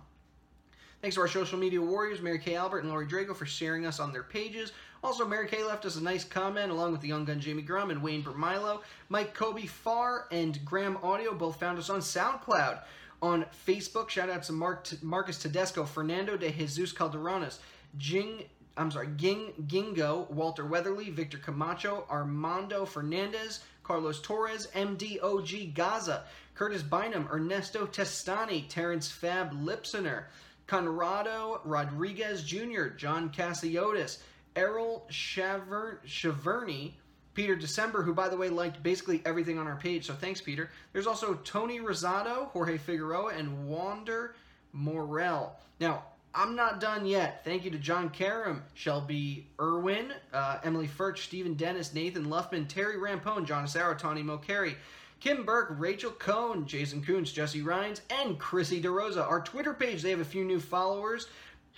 [1.02, 4.00] Thanks to our social media warriors, Mary Kay Albert and Lori Drago, for sharing us
[4.00, 4.72] on their pages.
[5.04, 7.90] Also, Mary Kay left us a nice comment along with the young gun Jamie Grum
[7.90, 8.80] and Wayne Bermilo.
[9.10, 12.80] Mike Kobe Farr and Graham Audio both found us on SoundCloud
[13.22, 14.08] on Facebook.
[14.08, 17.58] Shout out to Mark Marcus Tedesco, Fernando de Jesus Calderones,
[17.96, 18.44] Jing.
[18.76, 26.82] I'm sorry, Ging Gingo, Walter Weatherly, Victor Camacho, Armando Fernandez, Carlos Torres, MDOG Gaza, Curtis
[26.82, 30.24] Bynum, Ernesto Testani, Terrence Fab Lipsener,
[30.68, 34.18] Conrado Rodriguez Jr., John Cassiotis,
[34.54, 36.92] Errol Shaverny,
[37.38, 40.04] Peter December, who, by the way, liked basically everything on our page.
[40.04, 40.70] So thanks, Peter.
[40.92, 44.34] There's also Tony Rosado, Jorge Figueroa, and Wander
[44.72, 45.54] Morel.
[45.78, 46.02] Now,
[46.34, 47.44] I'm not done yet.
[47.44, 52.96] Thank you to John Karam, Shelby Irwin, uh, Emily Furch, Stephen Dennis, Nathan Luffman, Terry
[52.96, 54.74] Rampone, John Asaro, Tawny Mokeri,
[55.20, 59.24] Kim Burke, Rachel Cohn, Jason Coons, Jesse Rhines, and Chrissy DeRosa.
[59.24, 61.28] Our Twitter page, they have a few new followers.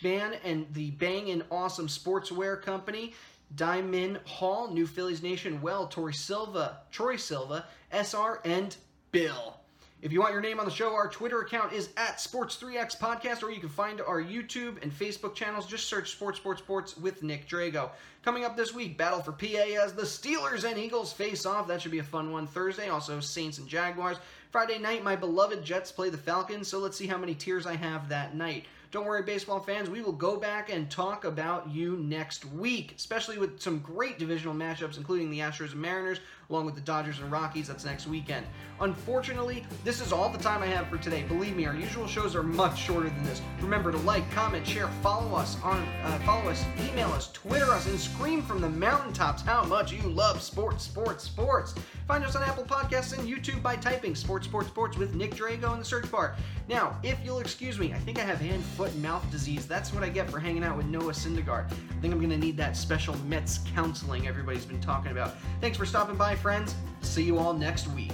[0.03, 3.13] Ban and the Bang and Awesome Sportswear Company.
[3.55, 8.76] Diamond Hall, New Phillies Nation, Well, Tori Silva, Troy Silva, SR, and
[9.12, 9.57] Bill.
[10.03, 13.42] If you want your name on the show, our Twitter account is at Sports3X Podcast,
[13.42, 15.66] or you can find our YouTube and Facebook channels.
[15.66, 17.90] Just search Sports, Sports, Sports with Nick Drago.
[18.24, 19.46] Coming up this week, Battle for PA
[19.82, 21.68] as the Steelers and Eagles face off.
[21.68, 22.46] That should be a fun one.
[22.46, 24.16] Thursday, also Saints and Jaguars.
[24.51, 27.76] Friday night, my beloved Jets play the Falcons, so let's see how many tears I
[27.76, 28.64] have that night.
[28.91, 33.38] Don't worry, baseball fans, we will go back and talk about you next week, especially
[33.38, 36.18] with some great divisional matchups, including the Astros and Mariners,
[36.51, 37.68] along with the Dodgers and Rockies.
[37.68, 38.44] That's next weekend.
[38.80, 41.22] Unfortunately, this is all the time I have for today.
[41.22, 43.40] Believe me, our usual shows are much shorter than this.
[43.61, 47.86] Remember to like, comment, share, follow us on, uh, follow us, email us, Twitter us,
[47.86, 51.74] and scream from the mountaintops how much you love sports, sports, sports.
[52.09, 55.72] Find us on Apple Podcasts and YouTube by typing Sports Sports Sports with Nick Drago
[55.74, 56.34] in the search bar.
[56.68, 59.66] Now, if you'll excuse me, I think I have hand, foot, and mouth disease.
[59.66, 61.70] That's what I get for hanging out with Noah Syndergaard.
[61.70, 65.34] I think I'm going to need that special Mets counseling everybody's been talking about.
[65.61, 66.74] Thanks for stopping by, friends.
[67.03, 68.12] See you all next week.